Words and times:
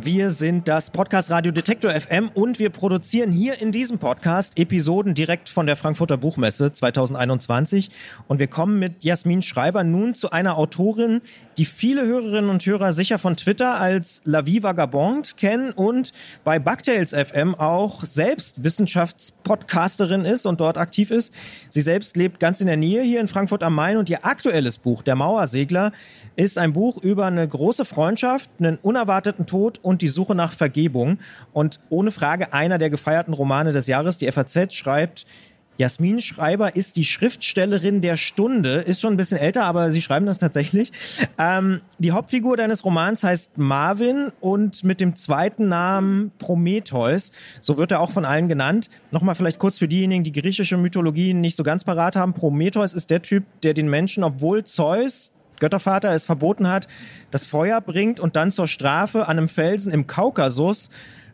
Wir 0.00 0.30
sind 0.30 0.68
das 0.68 0.90
Podcast 0.90 1.28
Radio 1.28 1.50
Detektor 1.50 1.90
FM 1.90 2.30
und 2.32 2.60
wir 2.60 2.70
produzieren 2.70 3.32
hier 3.32 3.60
in 3.60 3.72
diesem 3.72 3.98
Podcast 3.98 4.56
Episoden 4.56 5.14
direkt 5.14 5.48
von 5.48 5.66
der 5.66 5.74
Frankfurter 5.74 6.16
Buchmesse 6.16 6.72
2021. 6.72 7.90
Und 8.28 8.38
wir 8.38 8.46
kommen 8.46 8.78
mit 8.78 9.02
Jasmin 9.02 9.42
Schreiber 9.42 9.82
nun 9.82 10.14
zu 10.14 10.30
einer 10.30 10.56
Autorin, 10.56 11.20
die 11.58 11.64
viele 11.64 12.06
Hörerinnen 12.06 12.48
und 12.48 12.64
Hörer 12.64 12.92
sicher 12.92 13.18
von 13.18 13.36
Twitter 13.36 13.80
als 13.80 14.22
La 14.24 14.46
Vie 14.46 14.62
Vagabond 14.62 15.36
kennen 15.36 15.72
und 15.72 16.12
bei 16.44 16.60
Bugtails 16.60 17.12
FM 17.12 17.56
auch 17.56 18.04
selbst 18.04 18.62
Wissenschaftspodcasterin 18.62 20.24
ist 20.24 20.46
und 20.46 20.60
dort 20.60 20.78
aktiv 20.78 21.10
ist. 21.10 21.34
Sie 21.70 21.80
selbst 21.80 22.16
lebt 22.16 22.38
ganz 22.38 22.60
in 22.60 22.68
der 22.68 22.76
Nähe 22.76 23.02
hier 23.02 23.20
in 23.20 23.26
Frankfurt 23.26 23.64
am 23.64 23.74
Main 23.74 23.96
und 23.96 24.08
ihr 24.08 24.24
aktuelles 24.24 24.78
Buch, 24.78 25.02
Der 25.02 25.16
Mauersegler, 25.16 25.90
ist 26.36 26.56
ein 26.56 26.72
Buch 26.72 26.98
über 27.02 27.26
eine 27.26 27.46
große 27.48 27.84
Freundschaft, 27.84 28.48
einen 28.60 28.78
unerwarteten 28.80 29.46
Tod 29.46 29.80
und 29.88 30.02
die 30.02 30.08
Suche 30.08 30.34
nach 30.34 30.52
Vergebung. 30.52 31.18
Und 31.54 31.80
ohne 31.88 32.10
Frage 32.10 32.52
einer 32.52 32.76
der 32.76 32.90
gefeierten 32.90 33.32
Romane 33.32 33.72
des 33.72 33.86
Jahres. 33.86 34.18
Die 34.18 34.30
FAZ 34.30 34.74
schreibt, 34.74 35.24
Jasmin 35.78 36.20
Schreiber 36.20 36.76
ist 36.76 36.96
die 36.96 37.04
Schriftstellerin 37.04 38.00
der 38.00 38.16
Stunde, 38.16 38.80
ist 38.80 39.00
schon 39.00 39.14
ein 39.14 39.16
bisschen 39.16 39.38
älter, 39.38 39.64
aber 39.64 39.92
sie 39.92 40.02
schreiben 40.02 40.26
das 40.26 40.40
tatsächlich. 40.40 40.92
Ähm, 41.38 41.80
die 41.98 42.10
Hauptfigur 42.10 42.56
deines 42.56 42.84
Romans 42.84 43.22
heißt 43.22 43.56
Marvin 43.56 44.32
und 44.40 44.82
mit 44.82 45.00
dem 45.00 45.14
zweiten 45.14 45.68
Namen 45.68 46.32
Prometheus, 46.38 47.30
so 47.60 47.78
wird 47.78 47.92
er 47.92 48.00
auch 48.00 48.10
von 48.10 48.24
allen 48.24 48.48
genannt. 48.48 48.90
Nochmal 49.12 49.36
vielleicht 49.36 49.60
kurz 49.60 49.78
für 49.78 49.88
diejenigen, 49.88 50.24
die 50.24 50.32
griechische 50.32 50.76
Mythologie 50.76 51.32
nicht 51.32 51.56
so 51.56 51.62
ganz 51.62 51.84
parat 51.84 52.16
haben. 52.16 52.34
Prometheus 52.34 52.92
ist 52.92 53.08
der 53.08 53.22
Typ, 53.22 53.44
der 53.62 53.72
den 53.72 53.88
Menschen, 53.88 54.24
obwohl 54.24 54.64
Zeus 54.64 55.32
Göttervater 55.60 56.14
es 56.14 56.24
verboten 56.24 56.68
hat, 56.68 56.88
das 57.30 57.44
Feuer 57.46 57.80
bringt 57.80 58.20
und 58.20 58.36
dann 58.36 58.50
zur 58.50 58.68
Strafe 58.68 59.28
an 59.28 59.38
einem 59.38 59.48
Felsen 59.48 59.92
im 59.92 60.06
Kaukasus 60.06 60.90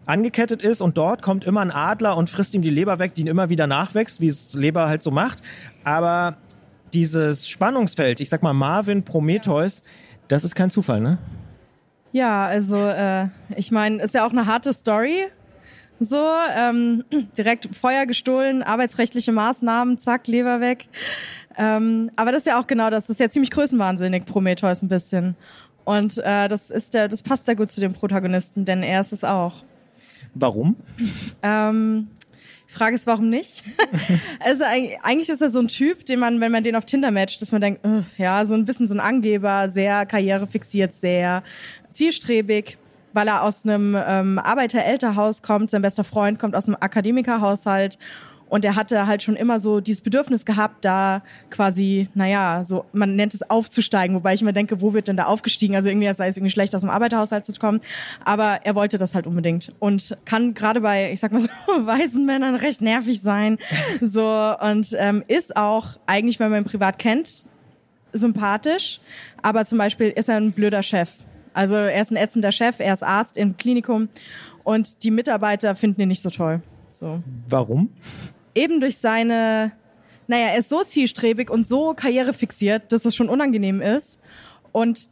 angekettet 0.06 0.62
ist 0.62 0.80
und 0.80 0.96
dort 0.96 1.22
kommt 1.22 1.44
immer 1.44 1.60
ein 1.60 1.70
Adler 1.70 2.16
und 2.16 2.30
frisst 2.30 2.54
ihm 2.54 2.62
die 2.62 2.70
Leber 2.70 2.98
weg, 2.98 3.14
die 3.14 3.22
ihn 3.22 3.26
immer 3.26 3.48
wieder 3.48 3.66
nachwächst, 3.66 4.20
wie 4.20 4.28
es 4.28 4.54
Leber 4.54 4.88
halt 4.88 5.02
so 5.02 5.10
macht. 5.10 5.42
Aber 5.82 6.36
dieses 6.92 7.48
Spannungsfeld, 7.48 8.20
ich 8.20 8.28
sag 8.28 8.42
mal 8.42 8.52
Marvin 8.52 9.02
Prometheus, 9.02 9.82
das 10.28 10.44
ist 10.44 10.54
kein 10.54 10.70
Zufall, 10.70 11.00
ne? 11.00 11.18
Ja, 12.12 12.44
also 12.44 12.76
äh, 12.76 13.28
ich 13.56 13.72
meine, 13.72 14.02
ist 14.02 14.14
ja 14.14 14.24
auch 14.24 14.30
eine 14.30 14.46
harte 14.46 14.72
Story. 14.72 15.24
So, 16.00 16.24
ähm, 16.56 17.04
direkt 17.38 17.74
Feuer 17.74 18.06
gestohlen, 18.06 18.62
arbeitsrechtliche 18.62 19.32
Maßnahmen, 19.32 19.98
zack, 19.98 20.26
Leber 20.26 20.60
weg. 20.60 20.86
Ähm, 21.56 22.10
aber 22.16 22.32
das 22.32 22.40
ist 22.40 22.46
ja 22.46 22.60
auch 22.60 22.66
genau 22.66 22.90
das. 22.90 23.06
Das 23.06 23.14
ist 23.14 23.20
ja 23.20 23.30
ziemlich 23.30 23.50
größenwahnsinnig, 23.50 24.26
Prometheus 24.26 24.82
ein 24.82 24.88
bisschen. 24.88 25.36
Und 25.84 26.18
äh, 26.18 26.48
das 26.48 26.70
ist 26.70 26.94
der, 26.94 27.08
das 27.08 27.22
passt 27.22 27.46
sehr 27.46 27.56
gut 27.56 27.70
zu 27.70 27.80
dem 27.80 27.92
Protagonisten, 27.92 28.64
denn 28.64 28.82
er 28.82 29.00
ist 29.00 29.12
es 29.12 29.22
auch. 29.22 29.62
Warum? 30.34 30.76
Ähm, 31.42 32.08
die 32.68 32.72
Frage 32.72 32.94
ist, 32.96 33.06
warum 33.06 33.28
nicht? 33.28 33.62
also 34.40 34.64
eigentlich 34.64 35.28
ist 35.28 35.42
er 35.42 35.50
so 35.50 35.60
ein 35.60 35.68
Typ, 35.68 36.06
den 36.06 36.18
man, 36.18 36.40
wenn 36.40 36.50
man 36.50 36.64
den 36.64 36.74
auf 36.74 36.86
Tinder 36.86 37.10
matcht, 37.10 37.40
dass 37.40 37.52
man 37.52 37.60
denkt, 37.60 37.86
uh, 37.86 38.02
ja, 38.18 38.44
so 38.46 38.54
ein 38.54 38.64
bisschen 38.64 38.86
so 38.86 38.94
ein 38.94 39.00
Angeber, 39.00 39.68
sehr 39.68 40.06
karrierefixiert, 40.06 40.94
sehr 40.94 41.44
zielstrebig, 41.90 42.78
weil 43.12 43.28
er 43.28 43.42
aus 43.42 43.64
einem 43.64 43.96
ähm, 44.08 44.38
Arbeiter-Elternhaus 44.38 45.42
kommt, 45.42 45.70
sein 45.70 45.82
bester 45.82 46.02
Freund 46.02 46.38
kommt 46.40 46.56
aus 46.56 46.66
einem 46.66 46.76
Akademikerhaushalt 46.80 47.98
und 48.54 48.64
er 48.64 48.76
hatte 48.76 49.08
halt 49.08 49.20
schon 49.24 49.34
immer 49.34 49.58
so 49.58 49.80
dieses 49.80 50.00
Bedürfnis 50.00 50.44
gehabt, 50.44 50.84
da 50.84 51.24
quasi, 51.50 52.08
naja, 52.14 52.62
so, 52.62 52.84
man 52.92 53.16
nennt 53.16 53.34
es 53.34 53.50
aufzusteigen, 53.50 54.14
wobei 54.14 54.32
ich 54.32 54.42
immer 54.42 54.52
denke, 54.52 54.80
wo 54.80 54.92
wird 54.92 55.08
denn 55.08 55.16
da 55.16 55.24
aufgestiegen? 55.24 55.74
Also 55.74 55.88
irgendwie, 55.88 56.12
sei 56.12 56.28
es 56.28 56.36
irgendwie 56.36 56.52
schlecht, 56.52 56.72
aus 56.76 56.82
dem 56.82 56.90
Arbeiterhaushalt 56.90 57.44
zu 57.44 57.52
kommen. 57.54 57.80
Aber 58.24 58.60
er 58.62 58.76
wollte 58.76 58.96
das 58.96 59.16
halt 59.16 59.26
unbedingt 59.26 59.72
und 59.80 60.16
kann 60.24 60.54
gerade 60.54 60.82
bei, 60.82 61.10
ich 61.10 61.18
sag 61.18 61.32
mal 61.32 61.40
so, 61.40 61.48
weißen 61.66 62.24
Männern 62.24 62.54
recht 62.54 62.80
nervig 62.80 63.20
sein. 63.22 63.58
So, 64.00 64.54
und 64.60 64.94
ähm, 65.00 65.24
ist 65.26 65.56
auch 65.56 65.98
eigentlich, 66.06 66.38
wenn 66.38 66.52
man 66.52 66.62
ihn 66.62 66.64
privat 66.64 67.00
kennt, 67.00 67.46
sympathisch. 68.12 69.00
Aber 69.42 69.66
zum 69.66 69.78
Beispiel 69.78 70.10
ist 70.10 70.28
er 70.28 70.36
ein 70.36 70.52
blöder 70.52 70.84
Chef. 70.84 71.10
Also 71.54 71.74
er 71.74 72.00
ist 72.00 72.12
ein 72.12 72.16
ätzender 72.16 72.52
Chef, 72.52 72.78
er 72.78 72.94
ist 72.94 73.02
Arzt 73.02 73.36
im 73.36 73.56
Klinikum 73.56 74.10
und 74.62 75.02
die 75.02 75.10
Mitarbeiter 75.10 75.74
finden 75.74 76.02
ihn 76.02 76.08
nicht 76.08 76.22
so 76.22 76.30
toll. 76.30 76.62
So. 76.92 77.20
Warum? 77.48 77.90
Eben 78.54 78.80
durch 78.80 78.98
seine, 78.98 79.72
naja, 80.26 80.48
er 80.48 80.58
ist 80.58 80.68
so 80.68 80.82
zielstrebig 80.82 81.50
und 81.50 81.66
so 81.66 81.94
karrierefixiert, 81.94 82.92
dass 82.92 83.04
es 83.04 83.14
schon 83.14 83.28
unangenehm 83.28 83.80
ist. 83.80 84.20
Und 84.72 85.08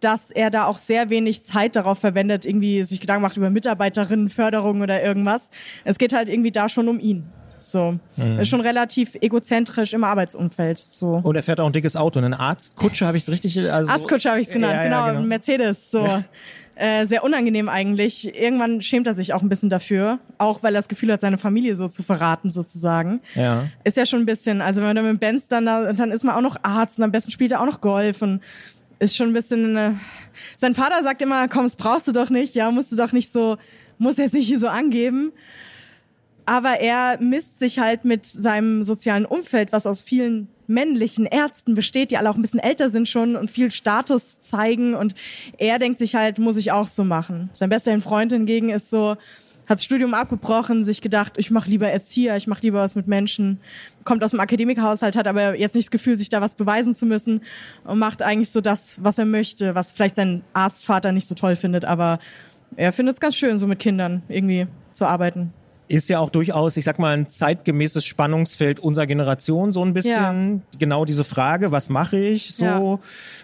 dass 0.00 0.30
er 0.30 0.50
da 0.50 0.66
auch 0.66 0.78
sehr 0.78 1.10
wenig 1.10 1.44
Zeit 1.44 1.76
darauf 1.76 1.98
verwendet, 1.98 2.44
irgendwie 2.44 2.82
sich 2.82 3.00
Gedanken 3.00 3.22
macht 3.22 3.36
über 3.36 3.50
Mitarbeiterinnenförderung 3.50 4.80
oder 4.80 5.02
irgendwas. 5.02 5.50
Es 5.84 5.98
geht 5.98 6.12
halt 6.12 6.28
irgendwie 6.28 6.50
da 6.50 6.68
schon 6.68 6.88
um 6.88 6.98
ihn. 6.98 7.24
So. 7.60 7.98
Mhm. 8.16 8.40
Ist 8.40 8.48
schon 8.48 8.60
relativ 8.60 9.16
egozentrisch 9.20 9.94
im 9.94 10.02
Arbeitsumfeld. 10.04 10.78
So. 10.78 11.20
Und 11.22 11.36
er 11.36 11.42
fährt 11.42 11.60
auch 11.60 11.66
ein 11.66 11.72
dickes 11.72 11.96
Auto. 11.96 12.18
Eine 12.18 12.38
Arztkutsche 12.38 13.06
habe 13.06 13.16
ich 13.16 13.22
es 13.22 13.30
richtig. 13.30 13.58
Also 13.70 13.90
Arztkutsche 13.90 14.30
habe 14.30 14.40
ich 14.40 14.48
es 14.48 14.52
genannt, 14.52 14.74
ja, 14.74 14.84
ja, 14.84 15.06
genau, 15.06 15.18
genau. 15.18 15.28
Mercedes. 15.28 15.90
So. 15.90 16.04
Äh, 16.74 17.06
sehr 17.06 17.22
unangenehm 17.22 17.68
eigentlich. 17.68 18.34
Irgendwann 18.34 18.80
schämt 18.80 19.06
er 19.06 19.12
sich 19.12 19.34
auch 19.34 19.42
ein 19.42 19.50
bisschen 19.50 19.68
dafür, 19.68 20.18
auch 20.38 20.62
weil 20.62 20.74
er 20.74 20.78
das 20.78 20.88
Gefühl 20.88 21.12
hat, 21.12 21.20
seine 21.20 21.36
Familie 21.36 21.76
so 21.76 21.88
zu 21.88 22.02
verraten 22.02 22.48
sozusagen. 22.48 23.20
Ja. 23.34 23.66
Ist 23.84 23.98
ja 23.98 24.06
schon 24.06 24.20
ein 24.20 24.26
bisschen, 24.26 24.62
also 24.62 24.80
wenn 24.80 24.96
man 24.96 25.04
mit 25.04 25.20
Benz 25.20 25.48
dann 25.48 25.66
da, 25.66 25.92
dann 25.92 26.10
ist 26.10 26.24
man 26.24 26.34
auch 26.34 26.40
noch 26.40 26.56
Arzt 26.62 26.96
und 26.96 27.04
am 27.04 27.12
besten 27.12 27.30
spielt 27.30 27.52
er 27.52 27.60
auch 27.60 27.66
noch 27.66 27.82
Golf 27.82 28.22
und 28.22 28.40
ist 29.00 29.16
schon 29.16 29.28
ein 29.28 29.32
bisschen. 29.34 29.76
Äh, 29.76 29.90
sein 30.56 30.74
Vater 30.74 31.02
sagt 31.02 31.20
immer, 31.20 31.46
komm, 31.48 31.64
das 31.64 31.76
brauchst 31.76 32.08
du 32.08 32.12
doch 32.12 32.30
nicht, 32.30 32.54
ja, 32.54 32.70
musst 32.70 32.90
du 32.90 32.96
doch 32.96 33.12
nicht 33.12 33.30
so, 33.32 33.58
muss 33.98 34.16
jetzt 34.16 34.32
nicht 34.32 34.46
hier 34.46 34.58
so 34.58 34.68
angeben. 34.68 35.32
Aber 36.46 36.80
er 36.80 37.20
misst 37.20 37.58
sich 37.58 37.78
halt 37.78 38.04
mit 38.04 38.24
seinem 38.26 38.82
sozialen 38.82 39.26
Umfeld, 39.26 39.72
was 39.72 39.86
aus 39.86 40.00
vielen 40.00 40.48
männlichen 40.72 41.26
Ärzten 41.26 41.74
besteht, 41.74 42.10
die 42.10 42.16
alle 42.16 42.30
auch 42.30 42.36
ein 42.36 42.42
bisschen 42.42 42.60
älter 42.60 42.88
sind 42.88 43.08
schon 43.08 43.36
und 43.36 43.50
viel 43.50 43.70
Status 43.70 44.40
zeigen. 44.40 44.94
Und 44.94 45.14
er 45.58 45.78
denkt 45.78 45.98
sich 45.98 46.14
halt, 46.14 46.38
muss 46.38 46.56
ich 46.56 46.72
auch 46.72 46.88
so 46.88 47.04
machen. 47.04 47.50
Sein 47.52 47.68
bester 47.68 47.98
Freund 48.00 48.32
hingegen 48.32 48.70
ist 48.70 48.90
so, 48.90 49.16
hat 49.66 49.78
das 49.78 49.84
Studium 49.84 50.12
abgebrochen, 50.14 50.84
sich 50.84 51.00
gedacht, 51.00 51.34
ich 51.36 51.50
mache 51.50 51.70
lieber 51.70 51.88
Erzieher, 51.88 52.36
ich 52.36 52.46
mache 52.46 52.62
lieber 52.62 52.80
was 52.80 52.96
mit 52.96 53.06
Menschen, 53.06 53.60
kommt 54.04 54.24
aus 54.24 54.32
dem 54.32 54.40
Akademikerhaushalt, 54.40 55.16
hat 55.16 55.26
aber 55.26 55.56
jetzt 55.56 55.74
nicht 55.74 55.86
das 55.86 55.90
Gefühl, 55.90 56.16
sich 56.16 56.28
da 56.28 56.40
was 56.40 56.54
beweisen 56.54 56.94
zu 56.94 57.06
müssen 57.06 57.42
und 57.84 57.98
macht 57.98 58.22
eigentlich 58.22 58.50
so 58.50 58.60
das, 58.60 59.02
was 59.02 59.18
er 59.18 59.24
möchte, 59.24 59.74
was 59.74 59.92
vielleicht 59.92 60.16
sein 60.16 60.42
Arztvater 60.52 61.12
nicht 61.12 61.28
so 61.28 61.34
toll 61.34 61.56
findet, 61.56 61.84
aber 61.84 62.18
er 62.76 62.92
findet 62.92 63.14
es 63.14 63.20
ganz 63.20 63.36
schön, 63.36 63.58
so 63.58 63.66
mit 63.66 63.78
Kindern 63.78 64.22
irgendwie 64.28 64.66
zu 64.92 65.06
arbeiten 65.06 65.52
ist 65.92 66.08
ja 66.08 66.20
auch 66.20 66.30
durchaus, 66.30 66.78
ich 66.78 66.86
sag 66.86 66.98
mal, 66.98 67.14
ein 67.14 67.28
zeitgemäßes 67.28 68.02
Spannungsfeld 68.06 68.80
unserer 68.80 69.06
Generation, 69.06 69.72
so 69.72 69.84
ein 69.84 69.92
bisschen. 69.92 70.54
Ja. 70.54 70.78
Genau 70.78 71.04
diese 71.04 71.22
Frage, 71.22 71.70
was 71.70 71.90
mache 71.90 72.16
ich? 72.18 72.54
So 72.54 72.64
ja. 72.64 72.98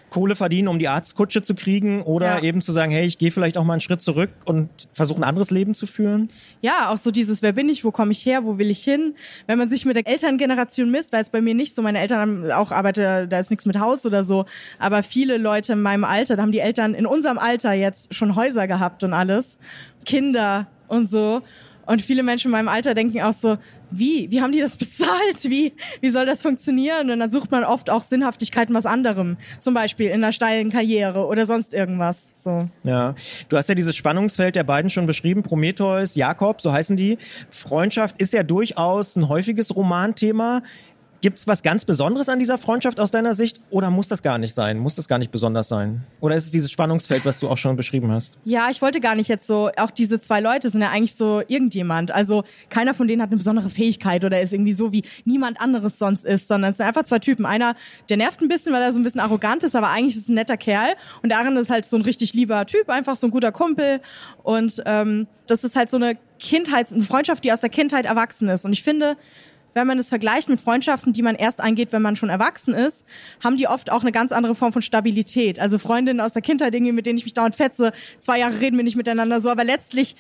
Kohle 0.08 0.34
verdienen, 0.34 0.68
um 0.68 0.78
die 0.78 0.88
Arztkutsche 0.88 1.42
zu 1.42 1.54
kriegen 1.54 2.00
oder 2.00 2.38
ja. 2.38 2.42
eben 2.42 2.62
zu 2.62 2.72
sagen, 2.72 2.90
hey, 2.90 3.04
ich 3.04 3.18
gehe 3.18 3.30
vielleicht 3.30 3.58
auch 3.58 3.64
mal 3.64 3.74
einen 3.74 3.82
Schritt 3.82 4.00
zurück 4.00 4.30
und 4.46 4.70
versuche 4.94 5.20
ein 5.20 5.24
anderes 5.24 5.50
Leben 5.50 5.74
zu 5.74 5.86
führen? 5.86 6.30
Ja, 6.62 6.88
auch 6.88 6.96
so 6.96 7.10
dieses, 7.10 7.42
wer 7.42 7.52
bin 7.52 7.68
ich, 7.68 7.84
wo 7.84 7.90
komme 7.90 8.12
ich 8.12 8.24
her, 8.24 8.44
wo 8.44 8.56
will 8.56 8.70
ich 8.70 8.82
hin? 8.82 9.14
Wenn 9.46 9.58
man 9.58 9.68
sich 9.68 9.84
mit 9.84 9.96
der 9.96 10.06
Elterngeneration 10.06 10.90
misst, 10.90 11.12
weil 11.12 11.20
es 11.20 11.28
bei 11.28 11.42
mir 11.42 11.52
nicht 11.52 11.74
so, 11.74 11.82
meine 11.82 11.98
Eltern 11.98 12.18
haben 12.18 12.50
auch 12.52 12.72
arbeiten, 12.72 13.28
da 13.28 13.38
ist 13.38 13.50
nichts 13.50 13.66
mit 13.66 13.78
Haus 13.78 14.06
oder 14.06 14.24
so, 14.24 14.46
aber 14.78 15.02
viele 15.02 15.36
Leute 15.36 15.74
in 15.74 15.82
meinem 15.82 16.04
Alter, 16.04 16.36
da 16.36 16.42
haben 16.42 16.52
die 16.52 16.60
Eltern 16.60 16.94
in 16.94 17.04
unserem 17.04 17.36
Alter 17.36 17.74
jetzt 17.74 18.14
schon 18.14 18.36
Häuser 18.36 18.66
gehabt 18.66 19.04
und 19.04 19.12
alles, 19.12 19.58
Kinder 20.06 20.66
und 20.88 21.10
so. 21.10 21.42
Und 21.88 22.02
viele 22.02 22.22
Menschen 22.22 22.48
in 22.48 22.52
meinem 22.52 22.68
Alter 22.68 22.92
denken 22.92 23.22
auch 23.22 23.32
so, 23.32 23.56
wie? 23.90 24.30
Wie 24.30 24.42
haben 24.42 24.52
die 24.52 24.60
das 24.60 24.76
bezahlt? 24.76 25.44
Wie, 25.44 25.72
wie 26.02 26.10
soll 26.10 26.26
das 26.26 26.42
funktionieren? 26.42 27.10
Und 27.10 27.18
dann 27.18 27.30
sucht 27.30 27.50
man 27.50 27.64
oft 27.64 27.88
auch 27.88 28.02
Sinnhaftigkeiten 28.02 28.74
was 28.74 28.84
anderem. 28.84 29.38
Zum 29.60 29.72
Beispiel 29.72 30.08
in 30.08 30.22
einer 30.22 30.32
steilen 30.32 30.70
Karriere 30.70 31.26
oder 31.26 31.46
sonst 31.46 31.72
irgendwas. 31.72 32.42
So. 32.42 32.68
Ja. 32.84 33.14
Du 33.48 33.56
hast 33.56 33.70
ja 33.70 33.74
dieses 33.74 33.96
Spannungsfeld 33.96 34.54
der 34.54 34.64
beiden 34.64 34.90
schon 34.90 35.06
beschrieben. 35.06 35.42
Prometheus, 35.42 36.14
Jakob, 36.14 36.60
so 36.60 36.70
heißen 36.72 36.94
die. 36.98 37.16
Freundschaft 37.48 38.20
ist 38.20 38.34
ja 38.34 38.42
durchaus 38.42 39.16
ein 39.16 39.30
häufiges 39.30 39.74
Romanthema. 39.74 40.62
Gibt 41.20 41.38
es 41.38 41.48
was 41.48 41.64
ganz 41.64 41.84
Besonderes 41.84 42.28
an 42.28 42.38
dieser 42.38 42.58
Freundschaft 42.58 43.00
aus 43.00 43.10
deiner 43.10 43.34
Sicht 43.34 43.60
oder 43.70 43.90
muss 43.90 44.06
das 44.06 44.22
gar 44.22 44.38
nicht 44.38 44.54
sein? 44.54 44.78
Muss 44.78 44.94
das 44.94 45.08
gar 45.08 45.18
nicht 45.18 45.32
besonders 45.32 45.66
sein? 45.66 46.04
Oder 46.20 46.36
ist 46.36 46.44
es 46.44 46.50
dieses 46.52 46.70
Spannungsfeld, 46.70 47.24
was 47.24 47.40
du 47.40 47.48
auch 47.48 47.56
schon 47.58 47.74
beschrieben 47.74 48.12
hast? 48.12 48.34
Ja, 48.44 48.70
ich 48.70 48.80
wollte 48.80 49.00
gar 49.00 49.16
nicht 49.16 49.26
jetzt 49.26 49.44
so, 49.48 49.70
auch 49.76 49.90
diese 49.90 50.20
zwei 50.20 50.38
Leute 50.38 50.70
sind 50.70 50.80
ja 50.80 50.90
eigentlich 50.90 51.16
so 51.16 51.42
irgendjemand. 51.48 52.12
Also 52.12 52.44
keiner 52.70 52.94
von 52.94 53.08
denen 53.08 53.20
hat 53.20 53.30
eine 53.30 53.36
besondere 53.36 53.68
Fähigkeit 53.68 54.24
oder 54.24 54.40
ist 54.40 54.52
irgendwie 54.52 54.72
so 54.72 54.92
wie 54.92 55.02
niemand 55.24 55.60
anderes 55.60 55.98
sonst 55.98 56.24
ist, 56.24 56.46
sondern 56.46 56.70
es 56.70 56.76
sind 56.76 56.86
einfach 56.86 57.02
zwei 57.02 57.18
Typen. 57.18 57.46
Einer, 57.46 57.74
der 58.08 58.16
nervt 58.16 58.40
ein 58.40 58.48
bisschen, 58.48 58.72
weil 58.72 58.82
er 58.82 58.92
so 58.92 59.00
ein 59.00 59.02
bisschen 59.02 59.20
arrogant 59.20 59.64
ist, 59.64 59.74
aber 59.74 59.88
eigentlich 59.88 60.14
ist 60.14 60.22
es 60.22 60.28
ein 60.28 60.34
netter 60.34 60.56
Kerl. 60.56 60.94
Und 61.24 61.30
der 61.30 61.38
andere 61.40 61.58
ist 61.58 61.70
halt 61.70 61.84
so 61.84 61.96
ein 61.96 62.02
richtig 62.02 62.32
lieber 62.32 62.64
Typ, 62.66 62.88
einfach 62.88 63.16
so 63.16 63.26
ein 63.26 63.32
guter 63.32 63.50
Kumpel. 63.50 64.00
Und 64.44 64.80
ähm, 64.86 65.26
das 65.48 65.64
ist 65.64 65.74
halt 65.74 65.90
so 65.90 65.96
eine 65.96 66.16
Kindheit, 66.38 66.92
eine 66.92 67.02
Freundschaft, 67.02 67.42
die 67.42 67.52
aus 67.52 67.58
der 67.58 67.70
Kindheit 67.70 68.06
erwachsen 68.06 68.48
ist. 68.48 68.64
Und 68.64 68.72
ich 68.72 68.84
finde, 68.84 69.16
wenn 69.78 69.86
man 69.86 69.98
es 69.98 70.08
vergleicht 70.08 70.48
mit 70.48 70.60
Freundschaften, 70.60 71.12
die 71.12 71.22
man 71.22 71.36
erst 71.36 71.60
eingeht, 71.60 71.92
wenn 71.92 72.02
man 72.02 72.16
schon 72.16 72.28
erwachsen 72.28 72.74
ist, 72.74 73.06
haben 73.42 73.56
die 73.56 73.68
oft 73.68 73.90
auch 73.90 74.02
eine 74.02 74.12
ganz 74.12 74.32
andere 74.32 74.54
Form 74.54 74.72
von 74.72 74.82
Stabilität. 74.82 75.60
Also 75.60 75.78
Freundinnen 75.78 76.20
aus 76.20 76.32
der 76.32 76.42
Kindheit, 76.42 76.74
irgendwie, 76.74 76.92
mit 76.92 77.06
denen 77.06 77.18
ich 77.18 77.24
mich 77.24 77.34
dauernd 77.34 77.54
fetze, 77.54 77.92
zwei 78.18 78.40
Jahre 78.40 78.60
reden 78.60 78.76
wir 78.76 78.84
nicht 78.84 78.96
miteinander 78.96 79.40
so, 79.40 79.50
aber 79.50 79.64
letztlich 79.64 80.16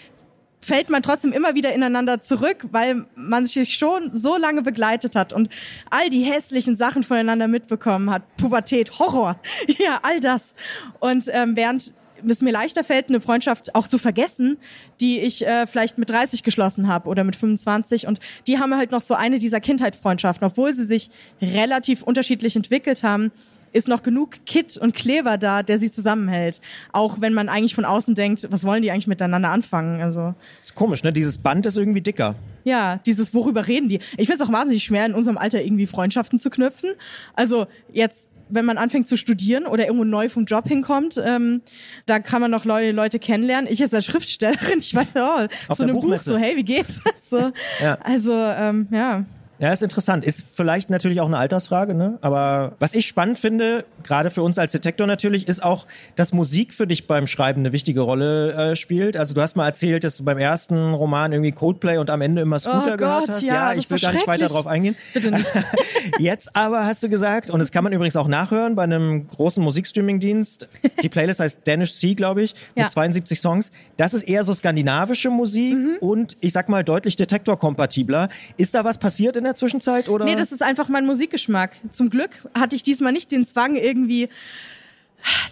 fällt 0.60 0.90
man 0.90 1.02
trotzdem 1.02 1.32
immer 1.32 1.54
wieder 1.54 1.72
ineinander 1.72 2.20
zurück, 2.20 2.66
weil 2.70 3.06
man 3.14 3.44
sich 3.44 3.74
schon 3.74 4.12
so 4.12 4.36
lange 4.36 4.62
begleitet 4.62 5.16
hat 5.16 5.32
und 5.32 5.48
all 5.90 6.10
die 6.10 6.22
hässlichen 6.22 6.74
Sachen 6.74 7.02
voneinander 7.02 7.48
mitbekommen 7.48 8.10
hat. 8.10 8.22
Pubertät, 8.36 8.98
Horror, 8.98 9.38
ja, 9.78 10.00
all 10.02 10.20
das. 10.20 10.54
Und 11.00 11.24
ähm, 11.32 11.56
während 11.56 11.94
es 12.26 12.42
mir 12.42 12.52
leichter 12.52 12.84
fällt, 12.84 13.08
eine 13.08 13.20
Freundschaft 13.20 13.74
auch 13.74 13.86
zu 13.86 13.98
vergessen, 13.98 14.58
die 15.00 15.20
ich 15.20 15.46
äh, 15.46 15.66
vielleicht 15.66 15.98
mit 15.98 16.10
30 16.10 16.42
geschlossen 16.42 16.88
habe 16.88 17.08
oder 17.08 17.24
mit 17.24 17.36
25. 17.36 18.06
Und 18.06 18.20
die 18.46 18.58
haben 18.58 18.74
halt 18.74 18.90
noch 18.90 19.00
so 19.00 19.14
eine 19.14 19.38
dieser 19.38 19.60
Kindheitsfreundschaften. 19.60 20.46
Obwohl 20.46 20.74
sie 20.74 20.84
sich 20.84 21.10
relativ 21.40 22.02
unterschiedlich 22.02 22.56
entwickelt 22.56 23.02
haben, 23.02 23.32
ist 23.72 23.88
noch 23.88 24.02
genug 24.02 24.44
Kit 24.46 24.76
und 24.76 24.94
Kleber 24.94 25.38
da, 25.38 25.62
der 25.62 25.78
sie 25.78 25.90
zusammenhält. 25.90 26.60
Auch 26.92 27.20
wenn 27.20 27.34
man 27.34 27.48
eigentlich 27.48 27.74
von 27.74 27.84
außen 27.84 28.14
denkt, 28.14 28.46
was 28.50 28.64
wollen 28.64 28.82
die 28.82 28.90
eigentlich 28.90 29.06
miteinander 29.06 29.50
anfangen? 29.50 30.00
Also 30.00 30.34
ist 30.60 30.74
komisch, 30.74 31.02
ne? 31.02 31.12
Dieses 31.12 31.38
Band 31.38 31.66
ist 31.66 31.76
irgendwie 31.76 32.00
dicker. 32.00 32.34
Ja, 32.64 32.98
dieses 33.06 33.34
worüber 33.34 33.66
reden 33.66 33.88
die? 33.88 34.00
Ich 34.16 34.26
finde 34.26 34.34
es 34.34 34.42
auch 34.42 34.52
wahnsinnig 34.52 34.84
schwer, 34.84 35.06
in 35.06 35.14
unserem 35.14 35.38
Alter 35.38 35.62
irgendwie 35.62 35.86
Freundschaften 35.86 36.38
zu 36.38 36.50
knüpfen. 36.50 36.90
Also 37.34 37.66
jetzt 37.92 38.30
wenn 38.50 38.64
man 38.64 38.78
anfängt 38.78 39.08
zu 39.08 39.16
studieren 39.16 39.66
oder 39.66 39.86
irgendwo 39.86 40.04
neu 40.04 40.28
vom 40.28 40.44
Job 40.44 40.68
hinkommt, 40.68 41.20
ähm, 41.24 41.62
da 42.06 42.20
kann 42.20 42.40
man 42.40 42.50
noch 42.50 42.64
Leute, 42.64 42.92
Leute 42.92 43.18
kennenlernen. 43.18 43.70
Ich 43.70 43.78
jetzt 43.78 43.94
als 43.94 44.06
Schriftstellerin, 44.06 44.78
ich 44.78 44.94
weiß, 44.94 45.08
oh, 45.16 45.46
Auf 45.68 45.76
zu 45.76 45.82
einem 45.84 46.00
Buch 46.00 46.18
so, 46.18 46.36
hey, 46.36 46.56
wie 46.56 46.64
geht's? 46.64 47.00
so, 47.20 47.52
ja. 47.80 47.98
Also, 48.02 48.34
ähm, 48.34 48.88
ja. 48.90 49.24
Ja, 49.60 49.72
ist 49.72 49.82
interessant. 49.82 50.24
Ist 50.24 50.44
vielleicht 50.52 50.88
natürlich 50.88 51.20
auch 51.20 51.26
eine 51.26 51.38
Altersfrage, 51.38 51.94
ne? 51.94 52.18
Aber 52.20 52.76
was 52.78 52.94
ich 52.94 53.06
spannend 53.06 53.38
finde, 53.40 53.84
gerade 54.04 54.30
für 54.30 54.42
uns 54.42 54.56
als 54.56 54.70
Detektor 54.70 55.06
natürlich, 55.06 55.48
ist 55.48 55.64
auch, 55.64 55.86
dass 56.14 56.32
Musik 56.32 56.72
für 56.72 56.86
dich 56.86 57.08
beim 57.08 57.26
Schreiben 57.26 57.62
eine 57.62 57.72
wichtige 57.72 58.02
Rolle 58.02 58.52
äh, 58.52 58.76
spielt. 58.76 59.16
Also 59.16 59.34
du 59.34 59.42
hast 59.42 59.56
mal 59.56 59.66
erzählt, 59.66 60.04
dass 60.04 60.18
du 60.18 60.24
beim 60.24 60.38
ersten 60.38 60.94
Roman 60.94 61.32
irgendwie 61.32 61.50
Coldplay 61.50 61.98
und 61.98 62.08
am 62.08 62.20
Ende 62.20 62.42
immer 62.42 62.60
Scooter 62.60 62.94
oh 62.94 62.96
gehört 62.96 63.26
Gott, 63.26 63.28
hast. 63.30 63.42
Ja, 63.42 63.72
ja 63.72 63.78
ich 63.78 63.90
will 63.90 63.98
gar 63.98 64.12
nicht 64.12 64.28
weiter 64.28 64.46
drauf 64.46 64.68
eingehen. 64.68 64.94
Bitte 65.12 65.32
nicht. 65.32 65.46
Jetzt 66.20 66.54
aber 66.54 66.86
hast 66.86 67.02
du 67.02 67.08
gesagt, 67.08 67.50
und 67.50 67.58
das 67.58 67.72
kann 67.72 67.82
man 67.82 67.92
übrigens 67.92 68.14
auch 68.14 68.28
nachhören 68.28 68.76
bei 68.76 68.84
einem 68.84 69.26
großen 69.28 69.62
Musikstreaming-Dienst. 69.62 70.68
Die 71.02 71.08
Playlist 71.08 71.40
heißt 71.40 71.60
Danish 71.64 71.94
Sea, 71.94 72.14
glaube 72.14 72.42
ich, 72.42 72.54
mit 72.76 72.84
ja. 72.84 72.88
72 72.88 73.40
Songs. 73.40 73.72
Das 73.96 74.14
ist 74.14 74.22
eher 74.22 74.44
so 74.44 74.54
skandinavische 74.54 75.30
Musik 75.30 75.74
mhm. 75.74 75.96
und 75.98 76.36
ich 76.40 76.52
sag 76.52 76.68
mal 76.68 76.84
deutlich 76.84 77.16
detektorkompatibler. 77.16 78.28
Ist 78.56 78.76
da 78.76 78.84
was 78.84 78.98
passiert 78.98 79.36
in 79.36 79.47
der 79.48 79.54
Zwischenzeit? 79.54 80.08
Oder? 80.08 80.24
Nee, 80.24 80.36
das 80.36 80.52
ist 80.52 80.62
einfach 80.62 80.88
mein 80.88 81.06
Musikgeschmack. 81.06 81.72
Zum 81.90 82.10
Glück 82.10 82.30
hatte 82.54 82.76
ich 82.76 82.82
diesmal 82.82 83.12
nicht 83.12 83.32
den 83.32 83.44
Zwang, 83.44 83.74
irgendwie 83.74 84.28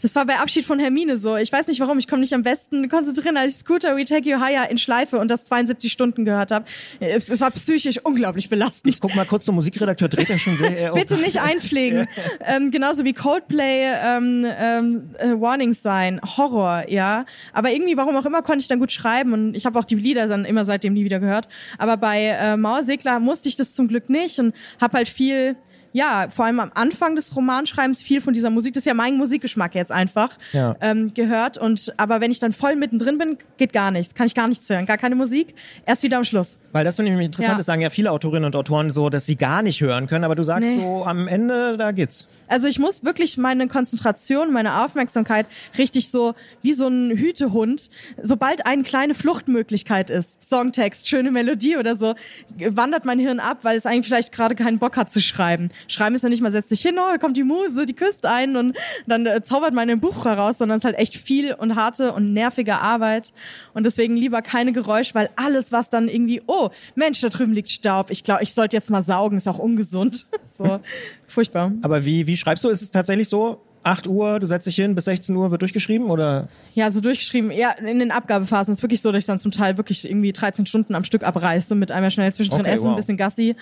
das 0.03 0.15
war 0.15 0.25
bei 0.25 0.39
Abschied 0.39 0.65
von 0.65 0.79
Hermine 0.79 1.17
so. 1.17 1.37
Ich 1.37 1.53
weiß 1.53 1.67
nicht 1.67 1.81
warum, 1.81 1.99
ich 1.99 2.09
komme 2.09 2.21
nicht 2.21 2.35
am 2.35 2.43
besten 2.43 2.89
konzentrieren, 2.89 3.37
als 3.37 3.55
ich 3.55 3.59
Scooter 3.59 3.97
We 3.97 4.05
Take 4.05 4.29
You 4.29 4.41
Higher 4.41 4.71
in 4.71 4.79
Schleife 4.79 5.19
und 5.19 5.31
das 5.31 5.45
72 5.45 5.91
Stunden 5.93 6.25
gehört 6.25 6.53
habe. 6.53 6.65
Es 7.01 7.41
war 7.41 7.51
psychisch 7.51 7.99
unglaublich 8.05 8.49
belastend. 8.49 8.95
Ich 8.95 9.01
guck 9.01 9.15
mal 9.15 9.27
kurz, 9.27 9.47
der 9.47 9.55
Musikredakteur 9.55 10.09
dreht 10.09 10.29
ja 10.29 10.39
schon 10.39 10.57
sehr. 10.57 10.93
Bitte 10.93 11.17
nicht 11.17 11.41
einpflegen. 11.41 12.09
ähm, 12.47 12.71
genauso 12.71 13.05
wie 13.05 13.13
Coldplay 13.13 13.93
ähm, 14.05 14.47
ähm, 14.59 15.11
äh, 15.19 15.33
Warning 15.41 15.75
Sign, 15.75 16.21
Horror, 16.23 16.85
ja. 16.89 17.25
Aber 17.53 17.73
irgendwie, 17.73 17.97
warum 17.97 18.17
auch 18.17 18.27
immer, 18.27 18.43
konnte 18.43 18.61
ich 18.61 18.69
dann 18.69 18.79
gut 18.79 18.93
schreiben 18.93 19.33
und 19.33 19.55
ich 19.55 19.67
habe 19.67 19.79
auch 19.79 19.85
die 19.85 19.95
Lieder 19.95 20.27
dann 20.27 20.45
immer 20.45 20.65
seitdem 20.65 20.95
nie 20.95 21.05
wieder 21.05 21.21
gehört. 21.21 21.49
Aber 21.79 21.97
bei 21.97 22.25
äh, 22.25 22.57
Mauersegler 22.57 23.21
musste 23.21 23.49
ich 23.49 23.57
das 23.57 23.75
zum 23.75 23.89
Glück 23.89 24.09
nicht 24.09 24.39
und 24.39 24.55
habe 24.81 24.97
halt 24.97 25.09
viel 25.09 25.57
ja, 25.97 26.27
vor 26.29 26.45
allem 26.45 26.61
am 26.61 26.71
Anfang 26.75 27.17
des 27.17 27.35
Romanschreibens 27.35 28.03
viel 28.03 28.21
von 28.21 28.35
dieser 28.35 28.51
Musik, 28.51 28.75
das 28.75 28.83
ist 28.83 28.87
ja 28.87 28.93
mein 28.93 29.17
Musikgeschmack 29.17 29.75
jetzt 29.75 29.91
einfach, 29.91 30.37
ja. 30.53 30.77
ähm, 30.83 31.15
gehört. 31.15 31.57
Und 31.57 31.95
aber 31.97 32.21
wenn 32.21 32.31
ich 32.31 32.39
dann 32.39 32.53
voll 32.53 32.77
mittendrin 32.77 33.17
bin, 33.17 33.39
geht 33.57 33.73
gar 33.73 33.91
nichts, 33.91 34.15
kann 34.15 34.27
ich 34.27 34.35
gar 34.35 34.47
nichts 34.47 34.69
hören, 34.69 34.85
gar 34.85 34.99
keine 34.99 35.15
Musik, 35.15 35.55
erst 35.87 36.03
wieder 36.03 36.19
am 36.19 36.25
Schluss. 36.25 36.59
Weil 36.73 36.85
das 36.85 36.97
finde 36.97 37.15
ich 37.15 37.19
interessant, 37.25 37.55
ja. 37.55 37.57
das 37.57 37.65
sagen 37.65 37.81
ja 37.81 37.89
viele 37.89 38.13
Autorinnen 38.13 38.45
und 38.45 38.55
Autoren 38.57 38.91
so, 38.91 39.09
dass 39.09 39.25
sie 39.25 39.37
gar 39.37 39.63
nicht 39.63 39.81
hören 39.81 40.07
können, 40.07 40.25
aber 40.25 40.35
du 40.35 40.43
sagst 40.43 40.69
nee. 40.69 40.77
so, 40.77 41.07
am 41.07 41.29
Ende, 41.29 41.79
da 41.79 41.93
geht's. 41.93 42.29
Also 42.49 42.69
ich 42.69 42.79
muss 42.79 43.05
wirklich 43.05 43.37
meine 43.37 43.69
Konzentration, 43.69 44.53
meine 44.53 44.85
Aufmerksamkeit 44.85 45.47
richtig 45.79 46.11
so 46.11 46.35
wie 46.63 46.73
so 46.73 46.87
ein 46.89 47.11
Hütehund, 47.11 47.91
sobald 48.23 48.67
eine 48.67 48.83
kleine 48.83 49.15
Fluchtmöglichkeit 49.15 50.11
ist, 50.11 50.49
Songtext, 50.49 51.09
schöne 51.09 51.31
Melodie 51.31 51.77
oder 51.77 51.97
so, 51.97 52.15
wandert 52.59 53.05
mein 53.05 53.19
Hirn 53.19 53.41
ab, 53.41 53.59
weil 53.63 53.77
es 53.77 53.87
eigentlich 53.87 54.07
vielleicht 54.07 54.33
gerade 54.33 54.55
keinen 54.55 54.79
Bock 54.79 54.97
hat 54.97 55.11
zu 55.11 55.21
schreiben. 55.21 55.71
Schreiben 55.89 56.15
ist 56.15 56.23
ja 56.23 56.29
nicht 56.29 56.43
mal, 56.43 56.51
setzt 56.51 56.69
sich 56.69 56.83
hin, 56.83 56.97
oh, 56.99 57.19
kommt 57.19 57.37
die 57.37 57.45
Muse, 57.45 57.87
die 57.87 57.95
küsst 57.95 58.27
ein 58.27 58.57
und 58.57 58.77
dann 59.07 59.27
äh, 59.27 59.43
zaubert 59.43 59.75
man 59.75 59.91
ein 59.91 60.01
Buch 60.01 60.25
heraus, 60.25 60.59
sondern 60.59 60.79
es 60.79 60.83
ist 60.83 60.87
halt 60.87 60.99
echt 60.99 61.17
viel 61.17 61.55
und 61.55 61.75
harte 61.75 62.13
und 62.13 62.33
nervige 62.33 62.79
Arbeit. 62.79 63.33
Und 63.75 63.85
deswegen 63.85 64.17
lieber 64.17 64.43
keine 64.43 64.73
Geräusche, 64.73 65.15
weil 65.15 65.31
alles, 65.37 65.73
was 65.73 65.91
dann 65.91 66.09
irgendwie, 66.09 66.43
oh, 66.47 66.71
Mensch, 66.95 67.21
da 67.21 67.29
drüben 67.29 67.53
liegt 67.53 67.71
Staub, 67.71 68.11
ich 68.11 68.25
glaube, 68.25 68.43
ich 68.43 68.55
sollte 68.55 68.77
jetzt 68.77 68.91
mal 68.91 69.03
saugen, 69.03 69.37
ist 69.37 69.49
auch 69.49 69.59
ungesund. 69.59 70.27
so, 70.45 70.81
furchtbar. 71.27 71.73
Aber 71.83 72.05
wie, 72.05 72.27
wie 72.27 72.36
schreibst 72.37 72.65
du? 72.65 72.69
Ist 72.69 72.83
es 72.83 72.91
tatsächlich 72.91 73.29
so, 73.29 73.63
8 73.87 74.09
Uhr, 74.09 74.41
du 74.41 74.47
setzt 74.47 74.67
dich 74.67 74.75
hin, 74.75 74.95
bis 74.97 75.05
16 75.05 75.35
Uhr 75.37 75.51
wird 75.53 75.63
durchgeschrieben 75.63 76.11
oder? 76.11 76.49
Ja, 76.75 76.91
so 76.91 77.01
durchgeschrieben. 77.01 77.53
Ja, 77.53 77.71
in 77.71 78.01
den 78.01 78.11
Abgabephasen 78.11 78.73
ist 78.73 78.83
wirklich 78.83 79.01
so, 79.01 79.13
dass 79.13 79.21
ich 79.21 79.27
dann 79.27 79.39
zum 79.39 79.53
Teil 79.53 79.77
wirklich 79.77 80.09
irgendwie 80.09 80.33
13 80.33 80.67
Stunden 80.67 80.95
am 80.97 81.05
Stück 81.05 81.23
abreiße 81.23 81.77
mit 81.77 81.93
einmal 81.93 82.11
schnell 82.11 82.33
zwischendrin 82.35 82.63
okay, 82.63 82.75
essen, 82.75 82.85
wow. 82.85 82.91
ein 82.91 82.97
bisschen 82.97 83.17
Gassi. 83.17 83.55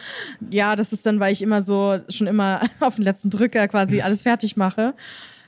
Ja, 0.50 0.76
das 0.76 0.94
ist 0.94 1.04
dann, 1.04 1.20
weil 1.20 1.32
ich 1.32 1.42
immer 1.42 1.62
so 1.62 1.98
schon 2.08 2.26
immer 2.26 2.62
auf 2.80 2.94
den 2.94 3.04
letzten 3.04 3.28
Drücker 3.28 3.68
quasi 3.68 4.00
alles 4.02 4.22
fertig 4.22 4.56
mache. 4.56 4.94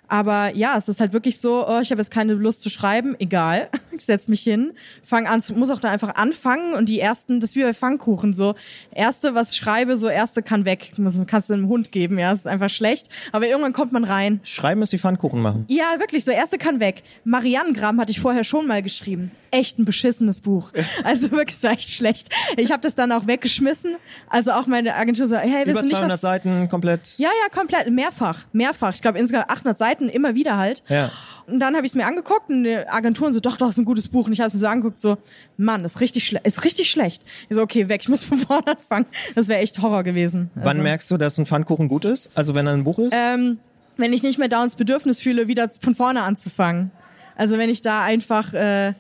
Aber 0.09 0.55
ja, 0.55 0.77
es 0.77 0.89
ist 0.89 1.01
halt 1.01 1.13
wirklich 1.13 1.41
so, 1.41 1.67
oh, 1.67 1.81
ich 1.81 1.91
habe 1.91 2.01
jetzt 2.01 2.11
keine 2.11 2.35
Lust 2.35 2.63
zu 2.63 2.69
schreiben, 2.69 3.17
egal. 3.19 3.69
Ich 3.99 4.07
setz 4.07 4.29
mich 4.29 4.43
hin, 4.43 4.73
fang 5.03 5.27
an, 5.27 5.43
muss 5.55 5.71
auch 5.71 5.81
da 5.81 5.91
einfach 5.91 6.15
anfangen 6.15 6.75
und 6.75 6.89
die 6.89 7.01
ersten, 7.01 7.41
das 7.41 7.51
ist 7.51 7.57
wie 7.57 7.63
bei 7.63 7.75
Pfannkuchen, 7.75 8.35
so 8.35 8.55
erste, 8.93 9.35
was 9.35 9.53
ich 9.53 9.59
schreibe, 9.59 9.97
so 9.97 10.09
erste 10.09 10.43
kann 10.43 10.65
weg. 10.65 10.93
Muss, 10.99 11.19
kannst 11.27 11.51
du 11.51 11.55
einem 11.55 11.69
Hund 11.69 11.91
geben, 11.93 12.19
ja, 12.19 12.31
das 12.31 12.41
ist 12.41 12.47
einfach 12.47 12.71
schlecht. 12.71 13.09
Aber 13.33 13.47
irgendwann 13.47 13.73
kommt 13.73 13.93
man 13.93 14.05
rein. 14.05 14.41
Schreiben 14.45 14.83
ist 14.83 14.93
wie 14.93 14.99
Pfannkuchen 14.99 15.41
machen. 15.41 15.65
Ja, 15.69 15.99
wirklich, 15.99 16.25
so 16.25 16.31
erste 16.31 16.59
kann 16.59 16.81
weg. 16.81 17.03
Marianengramm 17.25 18.01
hatte 18.01 18.13
ich 18.13 18.21
vorher 18.21 18.45
schon 18.45 18.67
mal 18.67 18.83
geschrieben. 18.83 19.31
Echt 19.51 19.79
ein 19.79 19.85
beschissenes 19.85 20.41
Buch. 20.41 20.73
Also 21.05 21.31
wirklich 21.31 21.57
so 21.59 21.69
echt 21.69 21.91
schlecht. 21.91 22.31
Ich 22.57 22.73
habe 22.73 22.81
das 22.81 22.95
dann 22.95 23.13
auch 23.13 23.27
weggeschmissen. 23.27 23.97
Also 24.29 24.53
auch 24.53 24.67
meine 24.67 24.95
Agentur 24.95 25.29
so, 25.29 25.37
hey, 25.37 25.67
willst 25.67 25.71
Über 25.71 25.81
du 25.81 25.87
nicht 25.87 25.97
200 25.97 26.13
was? 26.13 26.21
Seiten 26.21 26.69
komplett. 26.69 27.01
Ja, 27.19 27.29
ja, 27.29 27.49
komplett, 27.57 27.91
mehrfach, 27.91 28.47
mehrfach. 28.53 28.95
Ich 28.95 29.03
glaube 29.03 29.19
insgesamt 29.19 29.51
800 29.51 29.79
Seiten 29.79 29.87
Seiten 29.87 30.09
immer 30.09 30.35
wieder 30.35 30.57
halt. 30.57 30.83
Ja. 30.89 31.11
Und 31.47 31.61
dann 31.61 31.77
habe 31.77 31.87
ich 31.87 31.93
es 31.93 31.95
mir 31.95 32.07
angeguckt 32.07 32.49
und 32.49 32.65
die 32.65 32.77
Agenturen 32.77 33.33
so, 33.33 33.41
doch, 33.41 33.57
doch, 33.57 33.71
ist 33.71 33.79
ein 33.79 33.85
gutes 33.85 34.09
Buch. 34.09 34.27
Und 34.27 34.33
ich 34.33 34.41
habe 34.41 34.49
es 34.49 34.55
mir 34.55 34.61
so 34.61 34.67
angeguckt, 34.67 35.01
so, 35.01 35.17
Mann, 35.57 35.85
ist 35.85 36.01
richtig, 36.01 36.27
schle 36.27 36.41
ist 36.43 36.65
richtig 36.65 36.91
schlecht. 36.91 37.23
Ich 37.49 37.55
so, 37.55 37.63
okay, 37.63 37.89
weg, 37.89 38.01
ich 38.03 38.09
muss 38.09 38.25
von 38.25 38.39
vorne 38.39 38.67
anfangen. 38.67 39.07
Das 39.35 39.47
wäre 39.49 39.61
echt 39.61 39.81
Horror 39.81 40.03
gewesen. 40.03 40.51
Wann 40.55 40.69
also, 40.69 40.83
merkst 40.83 41.11
du, 41.11 41.17
dass 41.17 41.39
ein 41.39 41.47
Pfannkuchen 41.47 41.89
gut 41.89 42.05
ist? 42.05 42.31
Also 42.35 42.55
wenn 42.55 42.67
er 42.67 42.73
ein 42.73 42.85
Buch 42.85 42.99
ist? 42.99 43.15
Ähm, 43.17 43.59
wenn 43.97 44.13
ich 44.13 44.23
nicht 44.23 44.39
mehr 44.39 44.49
da 44.49 44.63
ins 44.63 44.77
Bedürfnis 44.77 45.21
fühle, 45.21 45.49
wieder 45.49 45.71
von 45.81 45.95
vorne 45.95 46.23
anzufangen. 46.23 46.91
Also 47.37 47.59
wenn 47.59 47.71
ich 47.71 47.83
da 47.83 48.03
einfach 48.03 48.53
äh, 48.53 48.95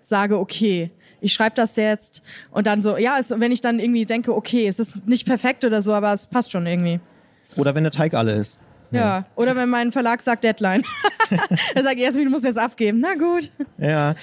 sage, 0.00 0.38
okay, 0.38 0.90
ich 1.20 1.32
schreibe 1.32 1.54
das 1.54 1.76
jetzt 1.76 2.22
und 2.50 2.66
dann 2.66 2.82
so, 2.82 2.96
ja, 2.96 3.18
es, 3.18 3.30
wenn 3.30 3.52
ich 3.52 3.60
dann 3.60 3.78
irgendwie 3.78 4.06
denke, 4.06 4.34
okay, 4.34 4.66
es 4.66 4.80
ist 4.80 5.06
nicht 5.06 5.26
perfekt 5.26 5.64
oder 5.64 5.82
so, 5.82 5.92
aber 5.92 6.12
es 6.12 6.26
passt 6.26 6.50
schon 6.50 6.66
irgendwie. 6.66 7.00
Oder 7.56 7.74
wenn 7.74 7.82
der 7.82 7.92
Teig 7.92 8.14
alle 8.14 8.34
ist. 8.34 8.58
Ja. 8.90 9.24
Oder 9.36 9.56
wenn 9.56 9.68
mein 9.68 9.92
Verlag 9.92 10.22
sagt 10.22 10.44
Deadline. 10.44 10.82
er 11.74 11.82
sagt, 11.82 11.98
Jasmin, 11.98 12.26
du 12.26 12.30
musst 12.30 12.44
jetzt 12.44 12.58
abgeben. 12.58 13.00
Na 13.00 13.14
gut. 13.14 13.50
Ja. 13.78 14.14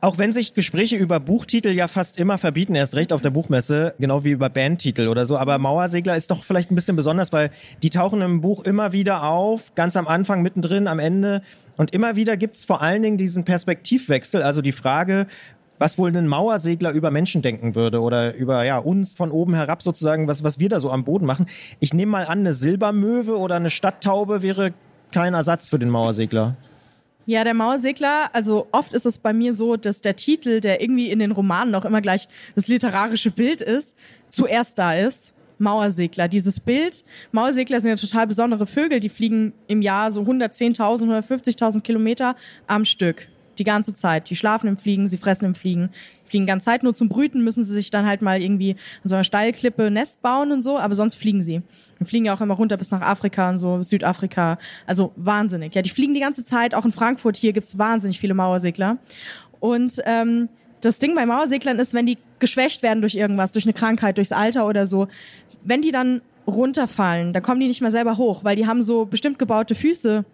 Auch 0.00 0.16
wenn 0.16 0.30
sich 0.30 0.54
Gespräche 0.54 0.96
über 0.96 1.18
Buchtitel 1.18 1.70
ja 1.70 1.88
fast 1.88 2.18
immer 2.20 2.38
verbieten, 2.38 2.76
erst 2.76 2.94
recht 2.94 3.12
auf 3.12 3.20
der 3.20 3.30
Buchmesse, 3.30 3.94
genau 3.98 4.22
wie 4.22 4.30
über 4.30 4.48
Bandtitel 4.48 5.08
oder 5.08 5.26
so. 5.26 5.36
Aber 5.36 5.58
Mauersegler 5.58 6.16
ist 6.16 6.30
doch 6.30 6.44
vielleicht 6.44 6.70
ein 6.70 6.76
bisschen 6.76 6.94
besonders, 6.94 7.32
weil 7.32 7.50
die 7.82 7.90
tauchen 7.90 8.20
im 8.20 8.40
Buch 8.40 8.62
immer 8.62 8.92
wieder 8.92 9.24
auf, 9.24 9.74
ganz 9.74 9.96
am 9.96 10.06
Anfang, 10.06 10.42
mittendrin, 10.42 10.86
am 10.86 11.00
Ende. 11.00 11.42
Und 11.76 11.92
immer 11.92 12.14
wieder 12.14 12.36
gibt's 12.36 12.64
vor 12.64 12.80
allen 12.80 13.02
Dingen 13.02 13.18
diesen 13.18 13.44
Perspektivwechsel, 13.44 14.42
also 14.42 14.62
die 14.62 14.72
Frage, 14.72 15.26
was 15.78 15.98
wohl 15.98 16.14
ein 16.14 16.26
Mauersegler 16.26 16.92
über 16.92 17.10
Menschen 17.10 17.42
denken 17.42 17.74
würde 17.74 18.00
oder 18.00 18.34
über 18.34 18.64
ja, 18.64 18.78
uns 18.78 19.16
von 19.16 19.30
oben 19.30 19.54
herab 19.54 19.82
sozusagen, 19.82 20.28
was, 20.28 20.42
was 20.42 20.58
wir 20.58 20.68
da 20.68 20.80
so 20.80 20.90
am 20.90 21.04
Boden 21.04 21.26
machen. 21.26 21.46
Ich 21.80 21.94
nehme 21.94 22.12
mal 22.12 22.26
an, 22.26 22.40
eine 22.40 22.54
Silbermöwe 22.54 23.38
oder 23.38 23.56
eine 23.56 23.70
Stadttaube 23.70 24.42
wäre 24.42 24.72
kein 25.12 25.34
Ersatz 25.34 25.68
für 25.68 25.78
den 25.78 25.90
Mauersegler. 25.90 26.56
Ja, 27.26 27.44
der 27.44 27.54
Mauersegler, 27.54 28.30
also 28.32 28.68
oft 28.72 28.94
ist 28.94 29.04
es 29.04 29.18
bei 29.18 29.34
mir 29.34 29.54
so, 29.54 29.76
dass 29.76 30.00
der 30.00 30.16
Titel, 30.16 30.60
der 30.60 30.80
irgendwie 30.80 31.10
in 31.10 31.18
den 31.18 31.30
Romanen 31.30 31.74
auch 31.74 31.84
immer 31.84 32.00
gleich 32.00 32.26
das 32.54 32.68
literarische 32.68 33.30
Bild 33.30 33.60
ist, 33.60 33.96
zuerst 34.30 34.78
da 34.78 34.94
ist. 34.94 35.34
Mauersegler. 35.58 36.28
Dieses 36.28 36.60
Bild, 36.60 37.04
Mauersegler 37.32 37.80
sind 37.80 37.90
ja 37.90 37.96
total 37.96 38.26
besondere 38.26 38.66
Vögel, 38.66 39.00
die 39.00 39.08
fliegen 39.08 39.52
im 39.66 39.82
Jahr 39.82 40.12
so 40.12 40.22
110.000, 40.22 40.78
150.000 40.78 41.80
Kilometer 41.80 42.36
am 42.66 42.84
Stück. 42.84 43.28
Die 43.58 43.64
ganze 43.64 43.94
Zeit. 43.94 44.30
Die 44.30 44.36
schlafen 44.36 44.68
im 44.68 44.76
Fliegen, 44.76 45.08
sie 45.08 45.18
fressen 45.18 45.44
im 45.44 45.54
Fliegen, 45.54 45.90
fliegen 46.24 46.46
ganz 46.46 46.64
Zeit. 46.64 46.82
Nur 46.82 46.94
zum 46.94 47.08
Brüten 47.08 47.42
müssen 47.42 47.64
sie 47.64 47.74
sich 47.74 47.90
dann 47.90 48.06
halt 48.06 48.22
mal 48.22 48.40
irgendwie 48.40 48.76
an 49.02 49.08
so 49.08 49.16
einer 49.16 49.24
Steilklippe 49.24 49.90
Nest 49.90 50.22
bauen 50.22 50.52
und 50.52 50.62
so, 50.62 50.78
aber 50.78 50.94
sonst 50.94 51.16
fliegen 51.16 51.42
sie. 51.42 51.62
Und 51.98 52.08
fliegen 52.08 52.24
ja 52.26 52.34
auch 52.34 52.40
immer 52.40 52.54
runter 52.54 52.76
bis 52.76 52.90
nach 52.90 53.00
Afrika 53.00 53.50
und 53.50 53.58
so, 53.58 53.82
Südafrika. 53.82 54.58
Also 54.86 55.12
wahnsinnig. 55.16 55.74
Ja, 55.74 55.82
die 55.82 55.90
fliegen 55.90 56.14
die 56.14 56.20
ganze 56.20 56.44
Zeit. 56.44 56.74
Auch 56.74 56.84
in 56.84 56.92
Frankfurt 56.92 57.36
hier 57.36 57.52
gibt's 57.52 57.78
wahnsinnig 57.78 58.20
viele 58.20 58.34
Mauersegler. 58.34 58.98
Und 59.60 60.00
ähm, 60.04 60.48
das 60.80 60.98
Ding 60.98 61.14
bei 61.14 61.26
Mauerseglern 61.26 61.78
ist, 61.78 61.94
wenn 61.94 62.06
die 62.06 62.18
geschwächt 62.38 62.82
werden 62.82 63.00
durch 63.00 63.16
irgendwas, 63.16 63.52
durch 63.52 63.64
eine 63.64 63.72
Krankheit, 63.72 64.16
durchs 64.16 64.32
Alter 64.32 64.66
oder 64.66 64.86
so, 64.86 65.08
wenn 65.64 65.82
die 65.82 65.90
dann 65.90 66.20
runterfallen, 66.48 67.32
da 67.32 67.40
kommen 67.40 67.60
die 67.60 67.68
nicht 67.68 67.82
mehr 67.82 67.90
selber 67.90 68.16
hoch, 68.16 68.42
weil 68.42 68.56
die 68.56 68.66
haben 68.66 68.82
so 68.82 69.04
bestimmt 69.04 69.38
gebaute 69.38 69.74
Füße, 69.74 70.24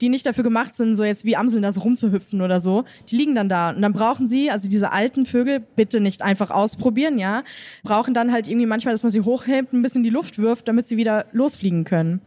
die 0.00 0.08
nicht 0.08 0.24
dafür 0.24 0.42
gemacht 0.42 0.74
sind, 0.74 0.96
so 0.96 1.04
jetzt 1.04 1.24
wie 1.24 1.36
Amseln 1.36 1.62
da 1.62 1.72
so 1.72 1.80
rumzuhüpfen 1.82 2.40
oder 2.40 2.58
so. 2.58 2.84
Die 3.10 3.16
liegen 3.16 3.34
dann 3.34 3.48
da 3.48 3.70
und 3.70 3.82
dann 3.82 3.92
brauchen 3.92 4.26
sie, 4.26 4.50
also 4.50 4.68
diese 4.68 4.92
alten 4.92 5.26
Vögel, 5.26 5.60
bitte 5.60 6.00
nicht 6.00 6.22
einfach 6.22 6.50
ausprobieren, 6.50 7.18
ja, 7.18 7.44
brauchen 7.82 8.14
dann 8.14 8.32
halt 8.32 8.48
irgendwie 8.48 8.66
manchmal, 8.66 8.94
dass 8.94 9.02
man 9.02 9.12
sie 9.12 9.20
hochhebt, 9.20 9.72
ein 9.72 9.82
bisschen 9.82 9.98
in 9.98 10.04
die 10.04 10.10
Luft 10.10 10.38
wirft, 10.38 10.68
damit 10.68 10.86
sie 10.86 10.96
wieder 10.96 11.26
losfliegen 11.32 11.84
können. 11.84 12.20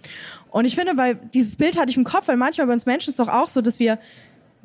Und 0.52 0.66
ich 0.66 0.76
finde, 0.76 0.96
weil 0.96 1.16
dieses 1.34 1.56
Bild 1.56 1.80
hatte 1.80 1.90
ich 1.90 1.98
im 1.98 2.04
Kopf, 2.04 2.28
weil 2.28 2.38
manchmal 2.38 2.68
bei 2.68 2.74
uns 2.74 2.86
Menschen 2.86 3.10
ist 3.10 3.20
es 3.20 3.26
doch 3.26 3.34
auch 3.34 3.50
so, 3.50 3.62
dass 3.62 3.80
wir 3.80 3.98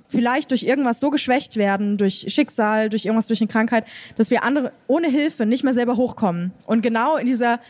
vielleicht 0.08 0.50
durch 0.50 0.62
irgendwas 0.62 1.00
so 1.00 1.10
geschwächt 1.10 1.56
werden, 1.56 1.96
durch 1.96 2.26
Schicksal, 2.28 2.88
durch 2.90 3.04
irgendwas, 3.04 3.26
durch 3.26 3.40
eine 3.40 3.48
Krankheit, 3.48 3.84
dass 4.16 4.30
wir 4.30 4.44
andere 4.44 4.72
ohne 4.86 5.08
Hilfe 5.08 5.46
nicht 5.46 5.64
mehr 5.64 5.72
selber 5.72 5.96
hochkommen. 5.96 6.52
Und 6.66 6.82
genau 6.82 7.16
in 7.16 7.26
dieser 7.26 7.60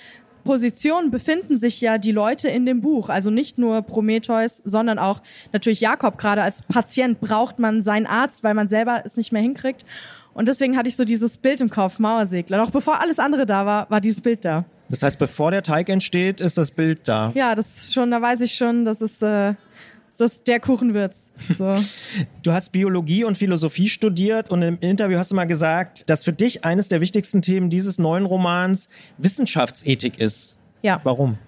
Position 0.46 1.10
befinden 1.10 1.56
sich 1.56 1.80
ja 1.80 1.98
die 1.98 2.12
Leute 2.12 2.48
in 2.48 2.64
dem 2.64 2.80
Buch. 2.80 3.10
Also 3.10 3.30
nicht 3.30 3.58
nur 3.58 3.82
Prometheus, 3.82 4.62
sondern 4.64 4.98
auch 4.98 5.20
natürlich 5.52 5.80
Jakob. 5.80 6.16
Gerade 6.16 6.42
als 6.42 6.62
Patient 6.62 7.20
braucht 7.20 7.58
man 7.58 7.82
seinen 7.82 8.06
Arzt, 8.06 8.44
weil 8.44 8.54
man 8.54 8.68
selber 8.68 9.02
es 9.04 9.18
nicht 9.18 9.32
mehr 9.32 9.42
hinkriegt. 9.42 9.84
Und 10.32 10.48
deswegen 10.48 10.76
hatte 10.76 10.88
ich 10.88 10.96
so 10.96 11.04
dieses 11.04 11.36
Bild 11.38 11.60
im 11.60 11.70
Kopf, 11.70 11.98
Mauersegler. 11.98 12.58
Noch 12.58 12.70
bevor 12.70 13.00
alles 13.00 13.18
andere 13.18 13.46
da 13.46 13.66
war, 13.66 13.90
war 13.90 14.00
dieses 14.00 14.20
Bild 14.20 14.44
da. 14.44 14.64
Das 14.88 15.02
heißt, 15.02 15.18
bevor 15.18 15.50
der 15.50 15.62
Teig 15.62 15.88
entsteht, 15.88 16.40
ist 16.40 16.58
das 16.58 16.70
Bild 16.70 17.00
da. 17.08 17.32
Ja, 17.34 17.54
das 17.54 17.76
ist 17.76 17.94
schon, 17.94 18.10
da 18.10 18.22
weiß 18.22 18.40
ich 18.42 18.54
schon, 18.54 18.84
das 18.84 19.02
ist 19.02 19.22
äh, 19.22 19.54
das 20.16 20.42
der 20.42 20.60
Kuchen 20.60 20.94
wird's. 20.94 21.30
So. 21.56 21.76
Du 22.42 22.52
hast 22.52 22.70
Biologie 22.70 23.24
und 23.24 23.36
Philosophie 23.36 23.88
studiert 23.88 24.50
und 24.50 24.62
im 24.62 24.78
Interview 24.80 25.18
hast 25.18 25.32
du 25.32 25.34
mal 25.34 25.46
gesagt, 25.46 26.08
dass 26.08 26.24
für 26.24 26.32
dich 26.32 26.64
eines 26.64 26.88
der 26.88 27.00
wichtigsten 27.00 27.42
Themen 27.42 27.70
dieses 27.70 27.98
neuen 27.98 28.24
Romans 28.24 28.88
Wissenschaftsethik 29.18 30.18
ist. 30.18 30.58
Ja. 30.82 31.00
Warum? 31.02 31.38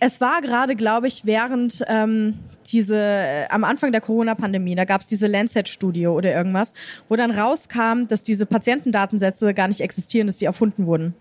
Es 0.00 0.20
war 0.20 0.42
gerade, 0.42 0.76
glaube 0.76 1.06
ich, 1.06 1.24
während 1.24 1.84
ähm, 1.88 2.34
diese 2.70 2.96
äh, 2.96 3.46
am 3.48 3.64
Anfang 3.64 3.92
der 3.92 4.00
Corona-Pandemie, 4.00 4.74
da 4.74 4.84
gab 4.84 5.00
es 5.00 5.06
diese 5.06 5.26
Lancet-Studie 5.26 6.08
oder 6.08 6.34
irgendwas, 6.34 6.74
wo 7.08 7.16
dann 7.16 7.30
rauskam, 7.30 8.06
dass 8.08 8.22
diese 8.22 8.44
Patientendatensätze 8.44 9.54
gar 9.54 9.68
nicht 9.68 9.80
existieren, 9.80 10.26
dass 10.26 10.38
die 10.38 10.44
erfunden 10.44 10.86
wurden. 10.86 11.14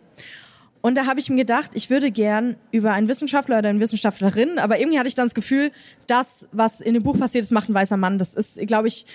Und 0.85 0.93
da 0.93 1.07
habe 1.07 1.19
ich 1.19 1.31
mir 1.31 1.37
gedacht, 1.37 1.71
ich 1.73 1.89
würde 1.89 2.11
gern 2.11 2.57
über 2.69 2.91
einen 2.91 3.07
Wissenschaftler 3.07 3.57
oder 3.57 3.69
eine 3.69 3.79
Wissenschaftlerin, 3.79 4.59
aber 4.59 4.77
irgendwie 4.77 4.99
hatte 4.99 5.07
ich 5.07 5.15
dann 5.15 5.25
das 5.25 5.33
Gefühl, 5.33 5.71
das, 6.05 6.47
was 6.51 6.79
in 6.79 6.93
dem 6.93 7.01
Buch 7.01 7.17
passiert 7.17 7.43
ist, 7.43 7.49
macht 7.49 7.69
ein 7.69 7.73
weißer 7.73 7.97
Mann. 7.97 8.19
Das 8.19 8.35
ist, 8.35 8.59
glaube 8.67 8.87
ich, 8.87 9.07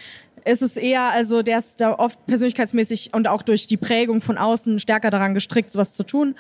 ist 0.44 0.62
es 0.62 0.76
eher, 0.76 1.12
also 1.12 1.42
der 1.42 1.58
ist 1.58 1.80
da 1.80 1.96
oft 1.96 2.26
persönlichkeitsmäßig 2.26 3.14
und 3.14 3.28
auch 3.28 3.42
durch 3.42 3.68
die 3.68 3.76
Prägung 3.76 4.20
von 4.20 4.36
außen 4.36 4.80
stärker 4.80 5.10
daran 5.10 5.32
gestrickt, 5.32 5.70
sowas 5.70 5.92
zu 5.92 6.02
tun. 6.02 6.34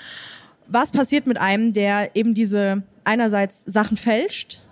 Was 0.66 0.90
passiert 0.90 1.28
mit 1.28 1.38
einem, 1.38 1.74
der 1.74 2.16
eben 2.16 2.34
diese 2.34 2.82
einerseits 3.04 3.62
Sachen 3.66 3.96
fälscht 3.96 4.62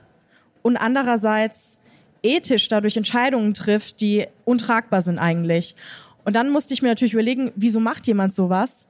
und 0.62 0.76
andererseits 0.76 1.78
ethisch 2.24 2.66
dadurch 2.66 2.96
Entscheidungen 2.96 3.54
trifft, 3.54 4.00
die 4.00 4.26
untragbar 4.44 5.02
sind 5.02 5.20
eigentlich? 5.20 5.76
Und 6.24 6.34
dann 6.34 6.50
musste 6.50 6.74
ich 6.74 6.82
mir 6.82 6.88
natürlich 6.88 7.12
überlegen, 7.12 7.52
wieso 7.54 7.78
macht 7.78 8.08
jemand 8.08 8.34
sowas? 8.34 8.88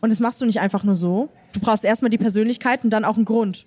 Und 0.00 0.10
das 0.10 0.20
machst 0.20 0.40
du 0.40 0.46
nicht 0.46 0.60
einfach 0.60 0.84
nur 0.84 0.94
so. 0.94 1.28
Du 1.52 1.60
brauchst 1.60 1.84
erstmal 1.84 2.10
die 2.10 2.18
Persönlichkeit 2.18 2.84
und 2.84 2.90
dann 2.90 3.04
auch 3.04 3.16
einen 3.16 3.24
Grund. 3.24 3.66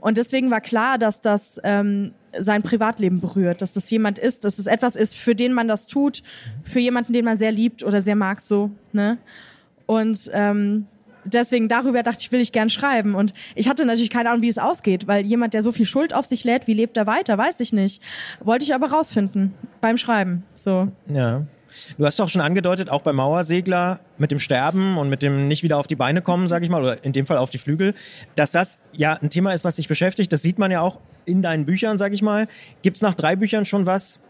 Und 0.00 0.16
deswegen 0.18 0.50
war 0.50 0.60
klar, 0.60 0.98
dass 0.98 1.20
das 1.20 1.60
ähm, 1.64 2.12
sein 2.38 2.62
Privatleben 2.62 3.20
berührt, 3.20 3.62
dass 3.62 3.72
das 3.72 3.90
jemand 3.90 4.18
ist, 4.18 4.44
dass 4.44 4.58
es 4.58 4.66
etwas 4.66 4.94
ist, 4.94 5.16
für 5.16 5.34
den 5.34 5.52
man 5.52 5.68
das 5.68 5.86
tut, 5.86 6.22
für 6.62 6.80
jemanden, 6.80 7.12
den 7.12 7.24
man 7.24 7.36
sehr 7.36 7.52
liebt 7.52 7.82
oder 7.82 8.02
sehr 8.02 8.16
mag, 8.16 8.40
so. 8.40 8.70
Ne? 8.92 9.18
Und 9.86 10.30
ähm, 10.32 10.86
deswegen 11.24 11.68
darüber 11.68 12.02
dachte 12.02 12.20
ich, 12.20 12.32
will 12.32 12.40
ich 12.40 12.52
gern 12.52 12.70
schreiben. 12.70 13.14
Und 13.14 13.34
ich 13.54 13.68
hatte 13.68 13.84
natürlich 13.84 14.10
keine 14.10 14.30
Ahnung, 14.30 14.42
wie 14.42 14.48
es 14.48 14.58
ausgeht, 14.58 15.06
weil 15.06 15.24
jemand, 15.24 15.54
der 15.54 15.62
so 15.62 15.72
viel 15.72 15.86
Schuld 15.86 16.14
auf 16.14 16.26
sich 16.26 16.44
lädt, 16.44 16.66
wie 16.66 16.74
lebt 16.74 16.96
er 16.96 17.06
weiter, 17.06 17.36
weiß 17.36 17.60
ich 17.60 17.72
nicht. 17.72 18.02
Wollte 18.40 18.64
ich 18.64 18.74
aber 18.74 18.90
rausfinden 18.90 19.54
beim 19.80 19.96
Schreiben. 19.96 20.44
So. 20.54 20.88
Ja. 21.08 21.42
Du 21.98 22.04
hast 22.04 22.18
doch 22.18 22.28
schon 22.28 22.40
angedeutet, 22.40 22.90
auch 22.90 23.02
beim 23.02 23.16
Mauersegler 23.16 24.00
mit 24.18 24.30
dem 24.30 24.38
Sterben 24.38 24.98
und 24.98 25.08
mit 25.08 25.22
dem 25.22 25.48
nicht 25.48 25.62
wieder 25.62 25.78
auf 25.78 25.86
die 25.86 25.96
Beine 25.96 26.22
kommen, 26.22 26.46
sage 26.46 26.64
ich 26.64 26.70
mal, 26.70 26.82
oder 26.82 27.04
in 27.04 27.12
dem 27.12 27.26
Fall 27.26 27.38
auf 27.38 27.50
die 27.50 27.58
Flügel, 27.58 27.94
dass 28.34 28.50
das 28.50 28.78
ja 28.92 29.14
ein 29.14 29.30
Thema 29.30 29.52
ist, 29.52 29.64
was 29.64 29.76
dich 29.76 29.88
beschäftigt. 29.88 30.32
Das 30.32 30.42
sieht 30.42 30.58
man 30.58 30.70
ja 30.70 30.80
auch 30.80 31.00
in 31.24 31.42
deinen 31.42 31.66
Büchern, 31.66 31.98
sage 31.98 32.14
ich 32.14 32.22
mal. 32.22 32.48
Gibt 32.82 32.96
es 32.96 33.02
nach 33.02 33.14
drei 33.14 33.36
Büchern 33.36 33.64
schon 33.64 33.86
was, 33.86 34.20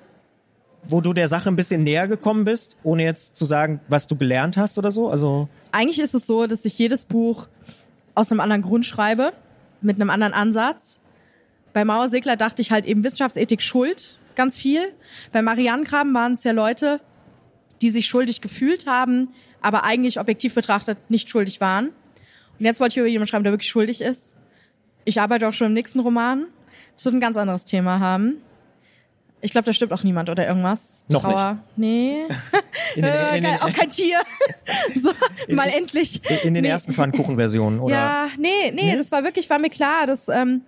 wo 0.84 1.00
du 1.00 1.12
der 1.12 1.28
Sache 1.28 1.48
ein 1.48 1.56
bisschen 1.56 1.82
näher 1.82 2.08
gekommen 2.08 2.44
bist, 2.44 2.76
ohne 2.82 3.04
jetzt 3.04 3.36
zu 3.36 3.44
sagen, 3.44 3.80
was 3.88 4.06
du 4.06 4.16
gelernt 4.16 4.56
hast 4.56 4.78
oder 4.78 4.92
so? 4.92 5.10
Also 5.10 5.48
Eigentlich 5.72 6.00
ist 6.00 6.14
es 6.14 6.26
so, 6.26 6.46
dass 6.46 6.64
ich 6.64 6.78
jedes 6.78 7.04
Buch 7.04 7.48
aus 8.14 8.30
einem 8.30 8.40
anderen 8.40 8.62
Grund 8.62 8.86
schreibe, 8.86 9.32
mit 9.80 9.96
einem 9.96 10.10
anderen 10.10 10.32
Ansatz. 10.32 11.00
Bei 11.72 11.84
Mauersegler 11.84 12.36
dachte 12.36 12.62
ich 12.62 12.70
halt 12.70 12.86
eben 12.86 13.04
Wissenschaftsethik 13.04 13.62
Schuld, 13.62 14.18
ganz 14.34 14.56
viel. 14.56 14.80
Bei 15.32 15.42
Marianengraben 15.42 16.14
waren 16.14 16.32
es 16.32 16.44
ja 16.44 16.52
Leute, 16.52 17.00
die 17.82 17.90
sich 17.90 18.06
schuldig 18.06 18.40
gefühlt 18.40 18.86
haben, 18.86 19.28
aber 19.60 19.84
eigentlich 19.84 20.18
objektiv 20.20 20.54
betrachtet 20.54 20.98
nicht 21.08 21.28
schuldig 21.28 21.60
waren. 21.60 21.88
Und 22.58 22.64
jetzt 22.64 22.80
wollte 22.80 22.92
ich 22.94 22.96
über 22.98 23.06
jemanden 23.06 23.28
schreiben, 23.28 23.44
der 23.44 23.52
wirklich 23.52 23.70
schuldig 23.70 24.00
ist. 24.00 24.36
Ich 25.04 25.20
arbeite 25.20 25.48
auch 25.48 25.52
schon 25.52 25.68
im 25.68 25.72
nächsten 25.74 26.00
Roman. 26.00 26.46
Das 26.94 27.04
wird 27.04 27.14
ein 27.14 27.20
ganz 27.20 27.36
anderes 27.36 27.64
Thema 27.64 28.00
haben. 28.00 28.36
Ich 29.42 29.50
glaube, 29.52 29.66
da 29.66 29.72
stimmt 29.74 29.92
auch 29.92 30.02
niemand 30.02 30.30
oder 30.30 30.46
irgendwas. 30.48 31.04
Noch 31.08 31.22
Trauer. 31.22 31.58
Nee. 31.76 32.22
in 32.96 33.02
den, 33.02 33.04
Äh, 33.04 33.36
in 33.36 33.44
den, 33.44 33.60
auch 33.60 33.72
kein 33.72 33.90
Tier. 33.90 34.20
so, 34.96 35.10
mal 35.54 35.68
endlich. 35.68 36.22
in 36.42 36.54
den 36.54 36.62
Nee. 36.62 36.70
ersten 36.70 36.94
Pfannkuchenversionen, 36.94 37.78
oder? 37.80 37.94
Ja, 37.94 38.28
nee, 38.38 38.72
nee, 38.74 38.96
das 38.96 39.12
war 39.12 39.22
wirklich, 39.24 39.48
war 39.50 39.58
mir 39.58 39.68
klar, 39.68 40.06
dass 40.06 40.28
ähm, 40.28 40.62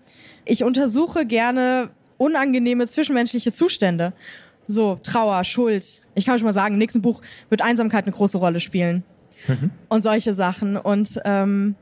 ich 0.45 0.63
untersuche 0.65 1.25
gerne 1.27 1.91
unangenehme 2.19 2.87
zwischenmenschliche 2.87 3.53
Zustände. 3.53 4.13
So, 4.69 5.01
Trauer, 5.03 5.43
Schuld. 5.45 6.03
Ich 6.15 6.25
kann 6.25 6.39
schon 6.39 6.47
mal 6.47 6.53
sagen, 6.53 6.75
im 6.75 6.79
nächsten 6.79 7.03
Buch 7.03 7.23
wird 7.49 7.63
Einsamkeit 7.63 8.05
eine 8.05 8.15
große 8.15 8.39
Rolle 8.39 8.61
spielen. 8.61 9.03
Und 9.89 10.03
solche 10.03 10.35
Sachen. 10.35 10.77
Und 10.77 11.21
ähm, 11.25 11.75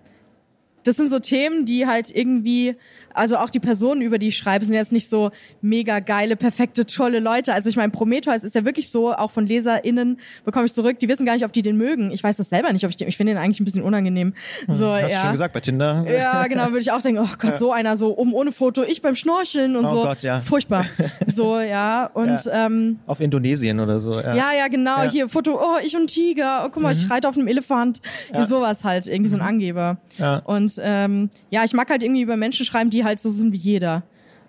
das 0.86 0.96
sind 0.96 1.10
so 1.10 1.18
Themen, 1.18 1.66
die 1.66 1.86
halt 1.86 2.14
irgendwie, 2.14 2.76
also 3.14 3.36
auch 3.38 3.50
die 3.50 3.60
Personen, 3.60 4.02
über 4.02 4.18
die 4.18 4.28
ich 4.28 4.36
schreibe, 4.36 4.64
sind 4.64 4.74
jetzt 4.74 4.92
nicht 4.92 5.08
so 5.08 5.30
mega 5.60 6.00
geile, 6.00 6.36
perfekte, 6.36 6.86
tolle 6.86 7.18
Leute. 7.20 7.52
Also 7.54 7.70
ich 7.70 7.76
meine, 7.76 7.90
Prometheus 7.90 8.44
ist 8.44 8.54
ja 8.54 8.64
wirklich 8.64 8.90
so, 8.90 9.12
auch 9.14 9.30
von 9.30 9.46
LeserInnen 9.46 10.18
bekomme 10.44 10.66
ich 10.66 10.74
zurück, 10.74 10.98
die 10.98 11.08
wissen 11.08 11.24
gar 11.24 11.32
nicht, 11.32 11.44
ob 11.44 11.52
die 11.52 11.62
den 11.62 11.76
mögen. 11.76 12.10
Ich 12.10 12.22
weiß 12.22 12.36
das 12.36 12.50
selber 12.50 12.72
nicht, 12.72 12.84
ob 12.84 12.90
ich 12.90 12.96
den, 12.96 13.08
ich 13.08 13.16
finde 13.16 13.32
den 13.32 13.38
eigentlich 13.38 13.60
ein 13.60 13.64
bisschen 13.64 13.82
unangenehm. 13.82 14.34
So, 14.68 14.86
Hast 14.92 15.04
du 15.04 15.12
ja. 15.12 15.22
schon 15.22 15.32
gesagt 15.32 15.54
bei 15.54 15.60
Tinder? 15.60 16.04
Ja, 16.08 16.46
genau, 16.46 16.66
würde 16.66 16.80
ich 16.80 16.92
auch 16.92 17.00
denken, 17.00 17.22
oh 17.24 17.36
Gott, 17.38 17.58
so 17.58 17.72
einer 17.72 17.96
so 17.96 18.16
oben 18.16 18.34
ohne 18.34 18.52
Foto, 18.52 18.82
ich 18.82 19.02
beim 19.02 19.16
Schnorcheln 19.16 19.76
und 19.76 19.86
Oh 19.86 19.90
so. 19.90 20.02
Gott, 20.02 20.22
ja. 20.22 20.40
Furchtbar. 20.40 20.86
So, 21.26 21.58
ja. 21.58 22.06
Und 22.12 22.44
Ja. 22.44 22.66
Ähm, 22.66 22.98
Auf 23.06 23.20
Indonesien 23.20 23.80
oder 23.80 23.98
so. 23.98 24.12
Ja. 24.14 24.34
ja, 24.34 24.52
ja, 24.52 24.68
genau. 24.68 25.04
Ja. 25.04 25.10
Hier, 25.10 25.28
Foto, 25.28 25.58
oh, 25.60 25.78
ich 25.84 25.96
und 25.96 26.08
Tiger. 26.08 26.64
Oh, 26.64 26.68
guck 26.70 26.82
mal, 26.82 26.92
ich 26.92 27.08
reite 27.10 27.28
auf 27.28 27.36
einem 27.36 27.48
Elefant. 27.48 28.00
Sowas 28.46 28.84
halt, 28.84 29.06
irgendwie 29.06 29.30
so 29.30 29.36
ein 29.36 29.42
Angeber. 29.42 29.98
Ja. 30.18 30.38
Und 30.78 30.84
ähm, 30.84 31.30
ja, 31.50 31.64
ich 31.64 31.72
mag 31.72 31.90
halt 31.90 32.02
irgendwie 32.02 32.22
über 32.22 32.36
Menschen 32.36 32.64
schreiben, 32.66 32.90
die 32.90 33.04
halt 33.04 33.20
so 33.20 33.30
sind 33.30 33.52
wie 33.52 33.58
jeder. 33.58 34.02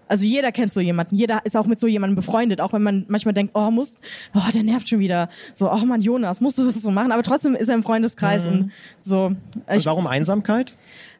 Also 0.07 0.25
jeder 0.25 0.51
kennt 0.53 0.71
so 0.71 0.79
jemanden, 0.79 1.15
jeder 1.15 1.45
ist 1.45 1.57
auch 1.57 1.65
mit 1.65 1.79
so 1.81 1.87
jemandem 1.87 2.15
befreundet, 2.15 2.61
auch 2.61 2.71
wenn 2.71 2.81
man 2.81 3.05
manchmal 3.09 3.33
denkt, 3.33 3.51
oh, 3.55 3.69
muss, 3.71 3.95
oh, 4.33 4.51
der 4.53 4.63
nervt 4.63 4.87
schon 4.87 4.99
wieder. 4.99 5.29
So, 5.53 5.69
oh 5.69 5.85
Mann, 5.85 6.01
Jonas, 6.01 6.39
musst 6.39 6.57
du 6.57 6.65
das 6.65 6.81
so 6.81 6.91
machen? 6.91 7.11
Aber 7.11 7.23
trotzdem 7.23 7.55
ist 7.55 7.67
er 7.67 7.75
im 7.75 7.83
Freundeskreis 7.83 8.45
und 8.47 8.71
so. 9.01 9.25
Und 9.25 9.37
Ich, 9.75 9.85
warum 9.85 10.07
Einsamkeit? 10.07 10.73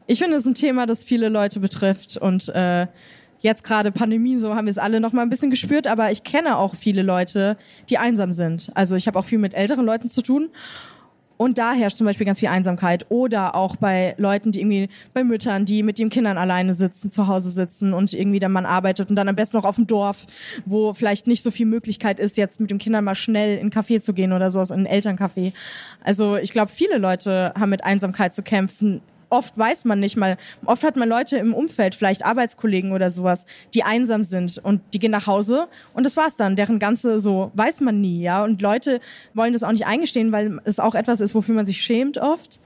ich 0.07 0.19
finde, 0.19 0.37
es 0.37 0.43
ist 0.43 0.49
ein 0.49 0.55
Thema, 0.55 0.85
das 0.85 1.03
viele 1.03 1.27
Leute 1.27 1.59
betrifft 1.59 2.15
und 2.17 2.47
äh, 2.49 2.87
jetzt 3.39 3.63
gerade 3.63 3.91
Pandemie, 3.91 4.37
so 4.37 4.55
haben 4.55 4.65
wir 4.65 4.71
es 4.71 4.77
alle 4.77 4.99
noch 4.99 5.11
mal 5.13 5.21
ein 5.21 5.29
bisschen 5.29 5.49
gespürt, 5.49 5.85
aber 5.85 6.11
ich 6.11 6.23
kenne 6.23 6.57
auch 6.57 6.73
viele 6.73 7.01
Leute, 7.01 7.57
die 7.89 7.97
einsam 7.97 8.31
sind. 8.31 8.71
Also 8.73 8.95
ich 8.95 9.07
habe 9.07 9.19
auch 9.19 9.25
viel 9.25 9.37
mit 9.37 9.53
älteren 9.53 9.85
Leuten 9.85 10.09
zu 10.09 10.21
tun. 10.21 10.49
Und 11.37 11.57
da 11.57 11.73
herrscht 11.73 11.97
zum 11.97 12.05
Beispiel 12.05 12.25
ganz 12.25 12.39
viel 12.39 12.49
Einsamkeit. 12.49 13.05
Oder 13.09 13.55
auch 13.55 13.75
bei 13.75 14.15
Leuten, 14.17 14.51
die 14.51 14.59
irgendwie, 14.59 14.89
bei 15.13 15.23
Müttern, 15.23 15.65
die 15.65 15.83
mit 15.83 15.99
den 15.99 16.09
Kindern 16.09 16.37
alleine 16.37 16.73
sitzen, 16.73 17.11
zu 17.11 17.27
Hause 17.27 17.51
sitzen 17.51 17.93
und 17.93 18.13
irgendwie 18.13 18.39
der 18.39 18.49
Mann 18.49 18.65
arbeitet 18.65 19.09
und 19.09 19.15
dann 19.15 19.29
am 19.29 19.35
besten 19.35 19.57
noch 19.57 19.65
auf 19.65 19.75
dem 19.75 19.87
Dorf, 19.87 20.25
wo 20.65 20.93
vielleicht 20.93 21.27
nicht 21.27 21.43
so 21.43 21.51
viel 21.51 21.65
Möglichkeit 21.65 22.19
ist, 22.19 22.37
jetzt 22.37 22.59
mit 22.59 22.71
den 22.71 22.79
Kindern 22.79 23.03
mal 23.03 23.15
schnell 23.15 23.57
in 23.57 23.67
ein 23.67 23.71
Café 23.71 24.01
zu 24.01 24.13
gehen 24.13 24.33
oder 24.33 24.51
sowas, 24.51 24.71
in 24.71 24.85
ein 24.85 25.01
Elterncafé. 25.01 25.53
Also 26.03 26.37
ich 26.37 26.51
glaube, 26.51 26.71
viele 26.71 26.97
Leute 26.97 27.53
haben 27.57 27.69
mit 27.69 27.83
Einsamkeit 27.83 28.33
zu 28.33 28.41
kämpfen 28.41 29.01
oft 29.29 29.57
weiß 29.57 29.85
man 29.85 29.99
nicht 29.99 30.15
mal, 30.15 30.37
oft 30.65 30.83
hat 30.83 30.95
man 30.95 31.09
Leute 31.09 31.37
im 31.37 31.53
Umfeld, 31.53 31.95
vielleicht 31.95 32.25
Arbeitskollegen 32.25 32.91
oder 32.91 33.11
sowas, 33.11 33.45
die 33.73 33.83
einsam 33.83 34.23
sind 34.23 34.57
und 34.57 34.81
die 34.93 34.99
gehen 34.99 35.11
nach 35.11 35.27
Hause 35.27 35.67
und 35.93 36.05
das 36.05 36.17
war's 36.17 36.35
dann. 36.35 36.55
Deren 36.55 36.79
ganze 36.79 37.19
so 37.19 37.51
weiß 37.55 37.81
man 37.81 37.99
nie, 38.01 38.21
ja. 38.21 38.43
Und 38.43 38.61
Leute 38.61 38.99
wollen 39.33 39.53
das 39.53 39.63
auch 39.63 39.71
nicht 39.71 39.85
eingestehen, 39.85 40.31
weil 40.31 40.59
es 40.63 40.79
auch 40.79 40.95
etwas 40.95 41.21
ist, 41.21 41.35
wofür 41.35 41.55
man 41.55 41.65
sich 41.65 41.81
schämt 41.81 42.17
oft. 42.17 42.59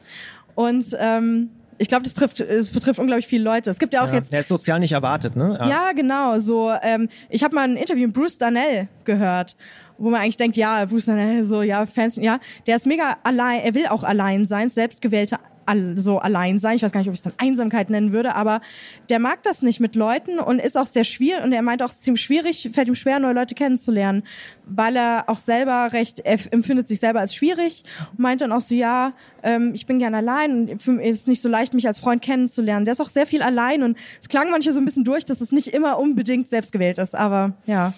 Und 0.56 0.96
ähm, 1.00 1.50
ich 1.78 1.88
glaube, 1.88 2.04
das 2.04 2.14
trifft, 2.14 2.40
es 2.40 2.70
betrifft 2.70 3.00
unglaublich 3.00 3.26
viele 3.26 3.44
Leute. 3.44 3.70
Es 3.70 3.80
gibt 3.80 3.94
ja 3.94 4.04
auch 4.04 4.10
ja, 4.10 4.16
jetzt. 4.16 4.32
Der 4.32 4.42
ist 4.42 4.50
sozial 4.50 4.80
nicht 4.80 4.92
erwartet, 4.92 5.36
ne? 5.36 5.58
Ja, 5.60 5.68
ja 5.68 5.92
genau. 5.94 6.38
So, 6.38 6.72
ähm, 6.82 7.10
ich 7.30 7.44
habe 7.44 7.56
mal 7.56 7.68
ein 7.68 7.76
Interview 7.76 8.06
mit 8.06 8.14
Bruce 8.14 8.38
Darnell 8.38 8.88
gehört 9.04 9.56
wo 10.02 10.10
man 10.10 10.22
eigentlich 10.22 10.38
denkt, 10.38 10.58
ja, 10.58 10.86
Bruce 10.86 11.10
so, 11.42 11.62
ja, 11.62 11.86
Fans, 11.86 12.16
ja, 12.16 12.40
der 12.66 12.76
ist 12.76 12.86
mega 12.86 13.18
allein, 13.24 13.62
er 13.62 13.76
will 13.76 13.88
auch 13.88 14.04
allein 14.04 14.46
sein, 14.46 14.70
selbstgewählte 14.70 15.38
so 15.96 16.20
allein 16.20 16.60
sein. 16.60 16.76
Ich 16.76 16.84
weiß 16.84 16.92
gar 16.92 17.00
nicht, 17.00 17.08
ob 17.08 17.14
ich 17.14 17.20
es 17.20 17.24
dann 17.24 17.34
Einsamkeit 17.38 17.90
nennen 17.90 18.12
würde, 18.12 18.36
aber 18.36 18.62
der 19.10 19.20
mag 19.20 19.44
das 19.44 19.62
nicht 19.62 19.80
mit 19.80 19.96
Leuten 19.96 20.40
und 20.40 20.60
ist 20.60 20.78
auch 20.78 20.88
sehr 20.88 21.04
schwierig 21.04 21.44
und 21.44 21.54
er 21.54 21.62
meint 21.62 21.82
auch 21.84 21.94
ziemlich 21.94 22.22
schwierig, 22.22 22.70
fällt 22.74 22.88
ihm 22.88 22.96
schwer, 22.96 23.20
neue 23.20 23.34
Leute 23.34 23.56
kennenzulernen, 23.56 24.24
weil 24.66 24.98
er 24.98 25.26
auch 25.28 25.38
selber 25.38 25.94
recht, 25.94 26.20
er 26.22 26.40
empfindet 26.52 26.88
sich 26.88 27.00
selber 27.00 27.20
als 27.20 27.36
schwierig 27.36 27.84
und 28.12 28.20
meint 28.20 28.42
dann 28.42 28.52
auch 28.52 28.60
so, 28.60 28.76
ja, 28.76 29.14
ähm, 29.44 29.72
ich 29.74 29.86
bin 29.86 30.00
gern 30.00 30.16
allein 30.16 30.70
und 30.70 30.88
es 31.00 31.22
ist 31.22 31.28
nicht 31.28 31.42
so 31.42 31.48
leicht, 31.48 31.74
mich 31.74 31.88
als 31.88 32.00
Freund 32.00 32.22
kennenzulernen. 32.22 32.86
Der 32.86 32.94
ist 32.94 33.02
auch 33.02 33.10
sehr 33.10 33.28
viel 33.28 33.42
allein 33.42 33.84
und 33.84 33.98
es 34.20 34.28
klang 34.28 34.50
manchmal 34.50 34.74
so 34.74 34.82
ein 34.82 34.86
bisschen 34.86 35.06
durch, 35.06 35.26
dass 35.26 35.40
es 35.42 35.52
nicht 35.52 35.68
immer 35.68 36.00
unbedingt 36.00 36.50
selbstgewählt 36.50 36.98
ist, 36.98 37.16
aber 37.16 37.54
ja. 37.66 37.94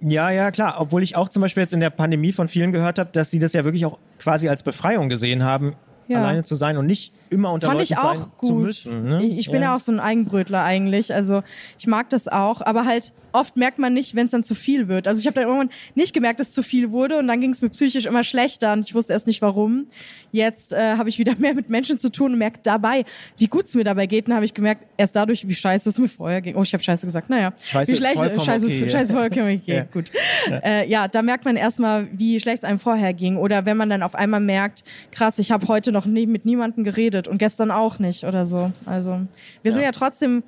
Ja, 0.00 0.30
ja, 0.30 0.50
klar. 0.50 0.76
Obwohl 0.78 1.02
ich 1.02 1.16
auch 1.16 1.28
zum 1.28 1.42
Beispiel 1.42 1.62
jetzt 1.62 1.72
in 1.72 1.80
der 1.80 1.90
Pandemie 1.90 2.32
von 2.32 2.48
vielen 2.48 2.72
gehört 2.72 2.98
habe, 2.98 3.10
dass 3.12 3.30
sie 3.30 3.38
das 3.38 3.52
ja 3.52 3.64
wirklich 3.64 3.84
auch 3.84 3.98
quasi 4.18 4.48
als 4.48 4.62
Befreiung 4.62 5.08
gesehen 5.08 5.44
haben, 5.44 5.74
ja. 6.06 6.18
alleine 6.18 6.44
zu 6.44 6.54
sein 6.54 6.76
und 6.76 6.86
nicht 6.86 7.12
immer 7.30 7.52
unter 7.52 7.68
Fand 7.68 7.80
Leuten 7.80 7.92
ich 7.92 7.98
auch 7.98 8.36
gut. 8.36 8.48
zu 8.48 8.54
müssen. 8.54 9.04
Ne? 9.04 9.24
Ich, 9.24 9.38
ich 9.38 9.46
bin 9.50 9.62
ja. 9.62 9.68
ja. 9.68 9.76
auch 9.76 9.80
so 9.80 9.92
ein 9.92 10.00
Eigenbrötler 10.00 10.62
eigentlich. 10.62 11.14
Also 11.14 11.42
ich 11.78 11.86
mag 11.86 12.10
das 12.10 12.28
auch, 12.28 12.60
aber 12.60 12.84
halt 12.84 13.12
oft 13.32 13.56
merkt 13.56 13.78
man 13.78 13.92
nicht, 13.92 14.14
wenn 14.14 14.26
es 14.26 14.32
dann 14.32 14.44
zu 14.44 14.54
viel 14.54 14.88
wird. 14.88 15.06
Also 15.06 15.20
ich 15.20 15.26
habe 15.26 15.34
dann 15.34 15.44
irgendwann 15.44 15.70
nicht 15.94 16.12
gemerkt, 16.14 16.40
dass 16.40 16.48
es 16.48 16.54
zu 16.54 16.62
viel 16.62 16.90
wurde 16.90 17.18
und 17.18 17.28
dann 17.28 17.40
ging 17.40 17.50
es 17.50 17.62
mir 17.62 17.70
psychisch 17.70 18.06
immer 18.06 18.24
schlechter 18.24 18.72
und 18.72 18.80
ich 18.80 18.94
wusste 18.94 19.12
erst 19.12 19.26
nicht 19.26 19.42
warum. 19.42 19.86
Jetzt 20.32 20.72
äh, 20.72 20.96
habe 20.96 21.08
ich 21.08 21.18
wieder 21.18 21.34
mehr 21.38 21.54
mit 21.54 21.68
Menschen 21.68 21.98
zu 21.98 22.10
tun 22.10 22.32
und 22.32 22.38
merke 22.38 22.60
dabei, 22.62 23.04
wie 23.36 23.46
gut 23.46 23.66
es 23.66 23.74
mir 23.74 23.84
dabei 23.84 24.06
geht. 24.06 24.26
Und 24.26 24.34
habe 24.34 24.44
ich 24.44 24.54
gemerkt, 24.54 24.84
erst 24.96 25.16
dadurch, 25.16 25.46
wie 25.46 25.54
scheiße 25.54 25.88
es 25.88 25.98
mir 25.98 26.08
vorher 26.08 26.40
ging. 26.40 26.56
Oh, 26.56 26.62
ich 26.62 26.72
habe 26.72 26.82
scheiße 26.82 27.06
gesagt. 27.06 27.30
Naja, 27.30 27.52
scheiße 27.64 27.92
wie 27.92 27.96
schlecht, 27.96 28.14
ist 28.14 28.20
vollkommen 28.20 28.40
scheiße, 28.40 28.66
okay. 28.66 28.84
ist, 28.84 28.92
scheiße 28.92 29.12
vollkommen 29.12 29.60
okay. 29.60 29.76
ja. 29.76 29.82
Gut. 29.84 30.10
Ja. 30.48 30.58
Äh, 30.58 30.88
ja, 30.88 31.08
da 31.08 31.22
merkt 31.22 31.44
man 31.44 31.56
erstmal, 31.56 32.08
wie 32.12 32.40
schlecht 32.40 32.58
es 32.58 32.64
einem 32.64 32.78
vorher 32.78 33.14
ging. 33.14 33.36
Oder 33.36 33.64
wenn 33.64 33.76
man 33.76 33.90
dann 33.90 34.02
auf 34.02 34.14
einmal 34.14 34.40
merkt, 34.40 34.84
krass, 35.10 35.38
ich 35.38 35.50
habe 35.50 35.68
heute 35.68 35.92
noch 35.92 36.06
nie 36.06 36.26
mit 36.26 36.44
niemandem 36.44 36.84
geredet 36.84 37.17
und 37.26 37.38
gestern 37.38 37.70
auch 37.72 37.98
nicht 37.98 38.24
oder 38.24 38.46
so. 38.46 38.70
Also 38.86 39.20
wir 39.62 39.72
sind 39.72 39.82
ja 39.82 39.90
trotzdem, 39.90 40.44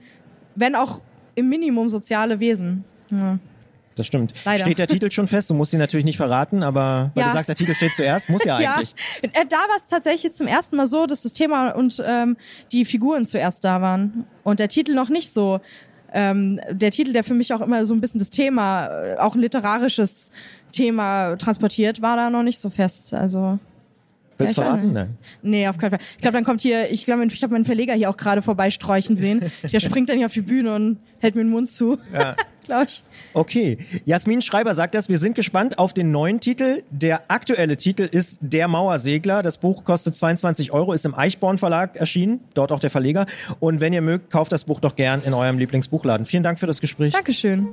wenn 0.55 0.77
auch 0.77 1.01
im 1.35 1.49
Minimum 1.49 1.89
soziale 1.89 2.39
Wesen. 2.39 2.85
Ja. 3.11 3.39
Das 3.97 4.07
stimmt. 4.07 4.33
Leider. 4.45 4.65
Steht 4.65 4.79
der 4.79 4.87
Titel 4.87 5.11
schon 5.11 5.27
fest? 5.27 5.51
Du 5.51 5.55
musst 5.55 5.73
ihn 5.73 5.81
natürlich 5.81 6.05
nicht 6.05 6.17
verraten, 6.17 6.63
aber 6.63 7.11
weil 7.15 7.23
Ja. 7.23 7.29
du 7.29 7.33
sagst, 7.35 7.49
der 7.49 7.57
Titel 7.57 7.75
steht 7.75 7.95
zuerst, 7.97 8.31
muss 8.31 8.45
ja 8.45 8.57
eigentlich. 8.59 8.95
Ja, 9.23 9.43
äh, 9.43 9.47
da 9.47 9.57
war 9.57 9.77
es 9.77 9.87
tatsächlich 9.87 10.33
zum 10.33 10.47
ersten 10.47 10.77
Mal 10.77 10.87
so, 10.87 11.07
dass 11.07 11.23
das 11.23 11.33
Thema 11.33 11.71
und 11.71 12.01
ähm, 12.07 12.37
die 12.71 12.85
Figuren 12.85 13.27
zuerst 13.27 13.65
da 13.65 13.83
waren 13.83 14.27
und 14.45 14.61
der 14.61 14.69
Titel 14.69 14.95
noch 14.95 15.09
nicht 15.09 15.33
so. 15.33 15.61
Ähm, 16.13 16.61
der 16.71 16.91
Titel, 16.93 17.13
der 17.13 17.25
für 17.25 17.35
mich 17.35 17.53
auch 17.53 17.61
immer 17.61 17.85
so 17.85 17.95
ein 17.95 18.01
bisschen 18.01 18.19
das 18.21 18.31
Thema, 18.31 18.87
äh, 18.87 19.17
auch 19.19 19.35
ein 19.35 19.41
literarisches 19.41 20.31
Thema 20.73 21.37
transportiert, 21.37 22.01
war 22.03 22.17
da 22.17 22.31
noch 22.31 22.43
nicht 22.43 22.59
so 22.61 22.71
fest. 22.71 23.13
Also 23.13 23.59
Willst 24.41 24.57
du 24.57 24.63
Ja, 24.63 24.67
verraten? 24.69 24.93
Nein. 24.93 25.17
Nee, 25.43 25.69
auf 25.69 25.79
keinen 25.79 25.91
Fall. 25.91 26.01
Ich 26.17 26.23
glaube, 26.23 26.37
dann 26.37 26.45
kommt 26.45 26.61
hier, 26.61 26.91
ich 26.91 27.05
glaube, 27.05 27.25
ich 27.25 27.43
habe 27.43 27.53
meinen 27.53 27.65
Verleger 27.65 27.95
hier 27.95 28.11
auch 28.11 28.17
gerade 28.17 28.43
vorbeisträuchen 28.43 29.17
sehen. 29.17 29.51
Der 29.73 29.81
springt 29.81 30.09
dann 30.09 30.17
hier 30.17 30.27
auf 30.27 30.33
die 30.33 30.43
Bühne 30.43 30.75
und 30.75 30.99
hält 31.19 31.35
mir 31.35 31.43
den 31.43 31.51
Mund 31.51 31.71
zu. 31.71 31.99
Ja. 32.13 32.37
glaube 32.71 32.87
ich. 32.89 33.03
Okay. 33.35 33.79
Jasmin 34.05 34.41
Schreiber 34.43 34.75
sagt 34.75 34.95
das. 34.95 35.09
Wir 35.09 35.19
sind 35.19 35.35
gespannt 35.35 35.79
auf 35.79 35.93
den 35.93 36.13
neuen 36.13 36.41
Titel. 36.41 36.83
Der 36.91 37.23
aktuelle 37.29 37.77
Titel 37.77 38.03
ist 38.03 38.39
Der 38.43 38.69
Mauersegler. 38.69 39.43
Das 39.43 39.59
Buch 39.59 39.85
kostet 39.85 40.17
22 40.17 40.73
Euro, 40.73 40.93
ist 40.93 41.05
im 41.05 41.15
Eichborn 41.15 41.59
Verlag 41.59 41.97
erschienen. 41.97 42.41
Dort 42.55 42.73
auch 42.73 42.79
der 42.79 42.91
Verleger. 42.91 43.27
Und 43.59 43.81
wenn 43.81 43.93
ihr 43.93 44.03
mögt, 44.03 44.31
kauft 44.31 44.53
das 44.53 44.65
Buch 44.65 44.81
doch 44.81 44.95
gern 44.95 45.23
in 45.23 45.35
eurem 45.35 45.59
Lieblingsbuchladen. 45.59 46.27
Vielen 46.27 46.43
Dank 46.43 46.59
für 46.59 46.67
das 46.67 46.81
Gespräch. 46.81 47.13
Dankeschön. 47.13 47.69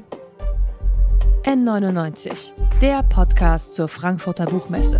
N99, 1.43 2.51
der 2.81 3.03
Podcast 3.03 3.73
zur 3.73 3.87
Frankfurter 3.87 4.45
Buchmesse. 4.45 4.99